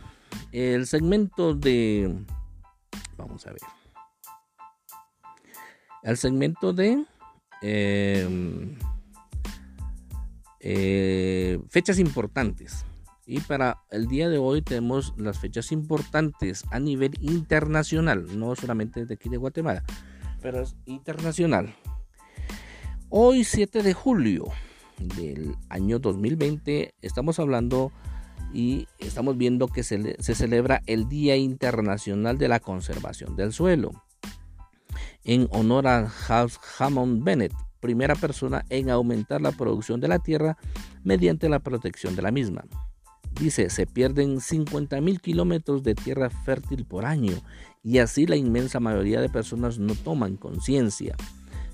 el 0.53 0.87
segmento 0.87 1.55
de... 1.55 2.25
Vamos 3.17 3.47
a 3.47 3.51
ver. 3.51 3.61
El 6.03 6.17
segmento 6.17 6.73
de 6.73 7.05
Em, 7.63 8.77
eh, 10.59 11.61
fechas 11.69 11.99
importantes. 12.01 12.85
Y 13.25 13.39
para 13.41 13.79
el 13.91 14.09
día 14.09 14.29
de 14.29 14.39
hoy 14.39 14.63
tenemos 14.63 15.15
las 15.17 15.39
fechas 15.39 15.71
importantes 15.71 16.65
a 16.73 16.81
nivel 16.81 17.15
internacional, 17.21 18.27
no 18.37 18.57
solamente 18.57 19.07
de 19.07 19.15
aquí 19.15 19.29
de 19.29 19.37
Guatemala, 19.37 19.85
pero 20.43 20.61
es 20.61 20.75
internacional. 20.87 21.73
Hoy 23.11 23.45
7 23.45 23.85
de 23.85 23.95
julio 23.95 24.47
del 24.99 25.55
año 25.69 26.01
2020 26.01 26.95
estamos 27.01 27.39
hablando 27.39 27.93
y 28.53 28.87
estamos 28.99 29.37
viendo 29.37 29.69
que 29.69 29.83
se, 29.83 30.17
celebra 30.21 30.83
el 30.87 31.09
Día 31.09 31.37
Internacional 31.37 32.39
de 32.39 32.49
la 32.49 32.61
Conservación 32.61 33.37
del 33.37 33.53
Suelo 33.53 33.93
en 35.25 35.49
honor 35.51 35.87
a 35.87 36.11
Hammond 36.79 37.23
Bennett, 37.23 37.53
primera 37.81 38.15
persona 38.15 38.65
en 38.71 38.91
aumentar 38.91 39.41
la 39.41 39.53
producción 39.53 40.01
de 40.01 40.09
la 40.09 40.19
tierra 40.19 40.57
mediante 41.05 41.49
la 41.49 41.61
protección 41.61 42.17
de 42.17 42.23
la 42.23 42.31
misma. 42.31 42.65
Dice, 43.41 43.71
se 43.71 43.87
pierden 43.87 44.39
50.000 44.39 45.21
kilómetros 45.21 45.83
de 45.83 45.95
tierra 45.95 46.29
fértil 46.29 46.85
por 46.85 47.05
año 47.05 47.35
y 47.83 47.99
así 47.99 48.27
la 48.27 48.37
inmensa 48.37 48.79
mayoría 48.79 49.21
de 49.21 49.29
personas 49.29 49.79
no 49.79 49.95
toman 49.95 50.37
conciencia. 50.37 51.17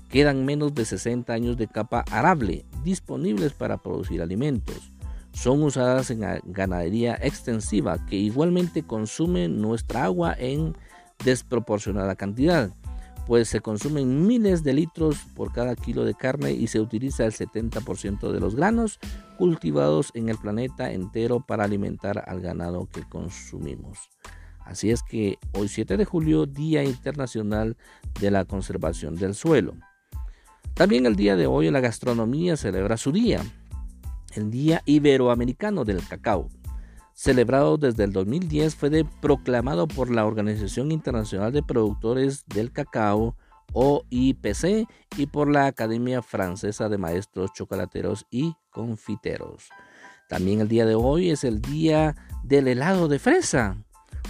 Quedan 0.09 0.45
menos 0.45 0.73
de 0.73 0.85
60 0.85 1.31
años 1.31 1.57
de 1.57 1.67
capa 1.67 2.03
arable 2.11 2.65
disponibles 2.83 3.53
para 3.53 3.77
producir 3.77 4.21
alimentos. 4.21 4.91
Son 5.31 5.63
usadas 5.63 6.11
en 6.11 6.21
ganadería 6.45 7.17
extensiva 7.21 8.05
que 8.05 8.15
igualmente 8.15 8.83
consume 8.83 9.47
nuestra 9.47 10.05
agua 10.05 10.35
en 10.37 10.75
desproporcionada 11.23 12.15
cantidad 12.15 12.71
pues 13.29 13.47
se 13.47 13.61
consumen 13.61 14.25
miles 14.25 14.63
de 14.63 14.73
litros 14.73 15.19
por 15.35 15.53
cada 15.53 15.75
kilo 15.75 16.03
de 16.03 16.15
carne 16.15 16.51
y 16.51 16.65
se 16.65 16.79
utiliza 16.79 17.25
el 17.25 17.31
70% 17.31 18.31
de 18.31 18.39
los 18.39 18.55
granos 18.55 18.97
cultivados 19.37 20.09
en 20.15 20.29
el 20.29 20.37
planeta 20.39 20.91
entero 20.91 21.39
para 21.39 21.63
alimentar 21.63 22.23
al 22.27 22.41
ganado 22.41 22.87
que 22.91 23.03
consumimos. 23.03 24.09
Así 24.65 24.89
es 24.89 25.03
que 25.03 25.37
hoy 25.53 25.67
7 25.67 25.95
de 25.95 26.05
julio, 26.05 26.47
Día 26.47 26.83
Internacional 26.83 27.77
de 28.19 28.31
la 28.31 28.45
Conservación 28.45 29.15
del 29.15 29.35
Suelo. 29.35 29.75
También 30.73 31.05
el 31.05 31.15
día 31.15 31.35
de 31.35 31.45
hoy 31.45 31.69
la 31.69 31.81
gastronomía 31.81 32.57
celebra 32.57 32.97
su 32.97 33.11
día, 33.11 33.43
el 34.35 34.51
Día 34.51 34.81
Iberoamericano 34.85 35.85
del 35.85 36.05
Cacao. 36.07 36.49
celebrado 37.13 37.77
desde 37.77 38.05
el 38.05 38.13
2010, 38.13 38.75
fue 38.75 39.05
proclamado 39.21 39.87
por 39.87 40.09
la 40.09 40.25
Organización 40.25 40.91
Internacional 40.91 41.51
de 41.51 41.61
Productores 41.61 42.45
del 42.47 42.71
Cacao, 42.71 43.35
OIPC, 43.73 44.87
y 45.17 45.25
por 45.27 45.49
la 45.49 45.65
Academia 45.65 46.21
Francesa 46.21 46.87
de 46.87 46.97
Maestros 46.97 47.51
Chocolateros 47.53 48.25
y 48.31 48.55
Confiteros. 48.69 49.69
También 50.29 50.61
el 50.61 50.67
día 50.67 50.85
de 50.85 50.95
hoy 50.95 51.31
es 51.31 51.43
el 51.43 51.61
día 51.61 52.15
del 52.43 52.67
helado 52.67 53.07
de 53.07 53.19
fresa. 53.19 53.75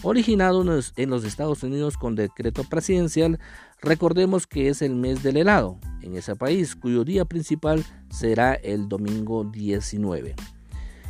Originado 0.01 0.61
en 0.95 1.09
los 1.09 1.25
Estados 1.25 1.61
Unidos 1.61 1.97
con 1.97 2.15
decreto 2.15 2.63
presidencial, 2.63 3.37
recordemos 3.81 4.47
que 4.47 4.69
es 4.69 4.81
el 4.81 4.95
mes 4.95 5.23
del 5.23 5.37
helado 5.37 5.79
en 6.01 6.15
ese 6.15 6.35
país, 6.35 6.75
cuyo 6.75 7.03
día 7.03 7.25
principal 7.25 7.85
será 8.09 8.53
el 8.53 8.87
domingo 8.89 9.43
19. 9.43 10.35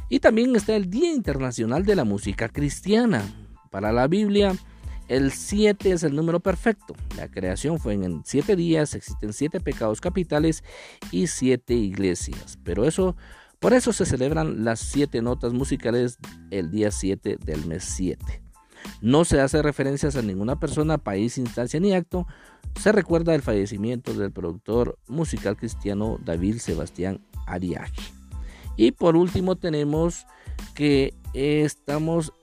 Y 0.09 0.19
también 0.19 0.55
está 0.55 0.75
el 0.75 0.89
Día 0.89 1.13
Internacional 1.13 1.85
de 1.85 1.95
la 1.95 2.03
Música 2.03 2.49
Cristiana. 2.49 3.23
Para 3.69 3.91
la 3.91 4.07
Biblia, 4.07 4.55
el 5.07 5.31
7 5.31 5.91
es 5.91 6.03
el 6.03 6.15
número 6.15 6.39
perfecto. 6.39 6.95
La 7.15 7.27
creación 7.29 7.79
fue 7.79 7.93
en 7.93 8.23
7 8.25 8.55
días, 8.55 8.95
existen 8.95 9.33
7 9.33 9.59
pecados 9.59 10.01
capitales 10.01 10.63
y 11.11 11.27
7 11.27 11.75
iglesias. 11.75 12.57
Pero 12.63 12.85
eso, 12.85 13.15
por 13.59 13.73
eso 13.73 13.93
se 13.93 14.05
celebran 14.05 14.63
las 14.63 14.79
7 14.79 15.21
notas 15.21 15.53
musicales 15.53 16.17
el 16.49 16.71
día 16.71 16.89
7 16.89 17.37
del 17.43 17.65
mes 17.67 17.83
7. 17.83 18.48
No 19.01 19.25
se 19.25 19.39
hace 19.41 19.61
referencias 19.61 20.15
a 20.15 20.21
ninguna 20.21 20.59
persona, 20.59 20.97
país, 20.97 21.37
instancia 21.37 21.79
ni 21.79 21.93
acto. 21.93 22.27
Se 22.79 22.91
recuerda 22.91 23.35
el 23.35 23.41
fallecimiento 23.41 24.13
del 24.13 24.31
productor 24.31 24.97
musical 25.07 25.57
cristiano 25.57 26.17
David 26.23 26.57
Sebastián 26.57 27.21
Ariaje. 27.45 28.01
Y 28.77 28.91
por 28.91 29.15
último 29.15 29.55
tenemos 29.55 30.25
que 30.73 31.13
estamos 31.33 32.33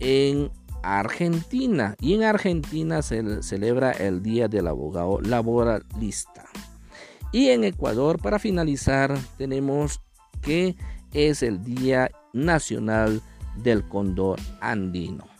en 0.00 0.50
Argentina 0.82 1.94
y 2.00 2.14
en 2.14 2.24
Argentina 2.24 3.02
se 3.02 3.42
celebra 3.42 3.92
el 3.92 4.22
Día 4.22 4.48
del 4.48 4.66
Abogado 4.66 5.20
Laboralista. 5.20 6.44
Y 7.32 7.48
en 7.48 7.64
Ecuador, 7.64 8.20
para 8.20 8.38
finalizar, 8.38 9.16
tenemos 9.38 10.00
que 10.42 10.76
es 11.12 11.42
el 11.42 11.62
Día 11.64 12.10
Nacional 12.32 13.22
del 13.56 13.86
Cóndor 13.88 14.38
Andino. 14.60 15.31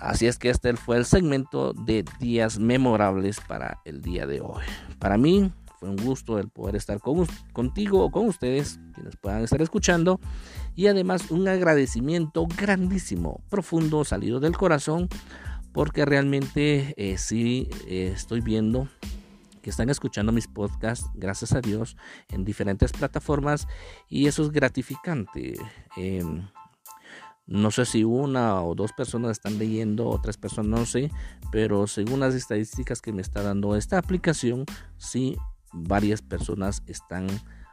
Así 0.00 0.26
es 0.26 0.38
que 0.38 0.48
este 0.48 0.74
fue 0.76 0.96
el 0.96 1.04
segmento 1.04 1.74
de 1.74 2.04
días 2.18 2.58
memorables 2.58 3.38
para 3.40 3.80
el 3.84 4.00
día 4.00 4.26
de 4.26 4.40
hoy. 4.40 4.64
Para 4.98 5.18
mí 5.18 5.52
fue 5.78 5.90
un 5.90 5.96
gusto 5.96 6.38
el 6.38 6.48
poder 6.48 6.76
estar 6.76 7.00
con, 7.00 7.26
contigo 7.52 8.02
o 8.02 8.10
con 8.10 8.26
ustedes, 8.26 8.80
quienes 8.94 9.16
puedan 9.16 9.44
estar 9.44 9.60
escuchando, 9.60 10.18
y 10.74 10.86
además 10.86 11.30
un 11.30 11.46
agradecimiento 11.48 12.46
grandísimo, 12.46 13.42
profundo, 13.50 14.04
salido 14.04 14.40
del 14.40 14.56
corazón, 14.56 15.08
porque 15.72 16.06
realmente 16.06 16.94
eh, 16.96 17.18
sí 17.18 17.68
eh, 17.86 18.12
estoy 18.14 18.40
viendo 18.40 18.88
que 19.60 19.68
están 19.68 19.90
escuchando 19.90 20.32
mis 20.32 20.48
podcasts, 20.48 21.10
gracias 21.14 21.52
a 21.52 21.60
Dios, 21.60 21.98
en 22.28 22.44
diferentes 22.44 22.92
plataformas 22.92 23.68
y 24.08 24.26
eso 24.26 24.42
es 24.42 24.50
gratificante. 24.50 25.58
Em, 25.96 26.48
no 27.50 27.72
sé 27.72 27.84
si 27.84 28.04
una 28.04 28.62
o 28.62 28.76
dos 28.76 28.92
personas 28.92 29.32
están 29.32 29.58
leyendo, 29.58 30.08
otras 30.08 30.36
personas 30.36 30.80
no 30.80 30.86
sé, 30.86 31.10
pero 31.50 31.88
según 31.88 32.20
las 32.20 32.34
estadísticas 32.34 33.02
que 33.02 33.12
me 33.12 33.22
está 33.22 33.42
dando 33.42 33.74
esta 33.74 33.98
aplicación, 33.98 34.64
sí, 34.98 35.36
varias 35.72 36.22
personas 36.22 36.84
están 36.86 37.26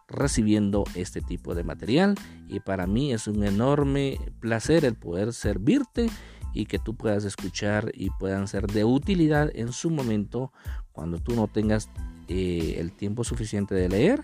recibiendo 0.07 0.83
este 0.95 1.21
tipo 1.21 1.53
de 1.53 1.63
material. 1.63 2.15
Y 2.47 2.59
para 2.59 2.87
mí 2.87 3.13
es 3.13 3.27
un 3.27 3.43
enorme 3.43 4.19
placer 4.39 4.83
el 4.83 4.95
poder 4.95 5.31
servirte 5.31 6.09
y 6.53 6.65
que 6.65 6.79
tú 6.79 6.95
puedas 6.95 7.23
escuchar 7.23 7.91
y 7.93 8.09
puedan 8.09 8.47
ser 8.47 8.65
de 8.65 8.83
utilidad 8.83 9.51
en 9.53 9.71
su 9.73 9.91
momento 9.91 10.51
cuando 10.91 11.19
tú 11.19 11.35
no 11.35 11.47
tengas 11.47 11.87
eh, 12.27 12.77
el 12.79 12.93
tiempo 12.93 13.23
suficiente 13.23 13.75
de 13.75 13.89
leer 13.89 14.23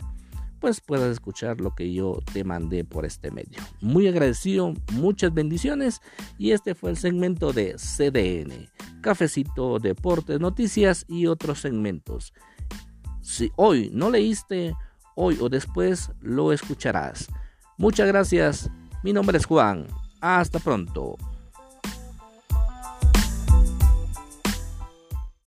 pues 0.64 0.80
puedas 0.80 1.12
escuchar 1.12 1.60
lo 1.60 1.76
que 1.76 1.92
yo 1.92 2.20
te 2.32 2.46
mandé 2.46 2.86
por 2.86 3.04
este 3.04 3.32
medio. 3.32 3.60
Muy 3.82 4.08
agradecido, 4.08 4.74
muchas 4.94 5.34
bendiciones 5.34 6.00
y 6.38 6.52
este 6.52 6.74
fue 6.74 6.92
el 6.92 6.96
segmento 6.96 7.52
de 7.52 7.76
CDN, 7.76 8.70
Cafecito, 9.02 9.78
Deportes, 9.80 10.40
Noticias 10.40 11.04
y 11.10 11.26
otros 11.28 11.60
segmentos. 11.60 12.34
Si 13.20 13.52
hoy 13.58 13.92
no 13.94 14.10
leíste, 14.10 14.74
hoy 15.18 15.38
o 15.42 15.50
después 15.50 16.12
lo 16.22 16.54
escucharás. 16.54 17.28
Muchas 17.78 18.08
gracias, 18.08 18.72
mi 19.04 19.12
nombre 19.12 19.38
es 19.38 19.46
Juan, 19.46 19.86
hasta 20.22 20.60
pronto. 20.60 21.18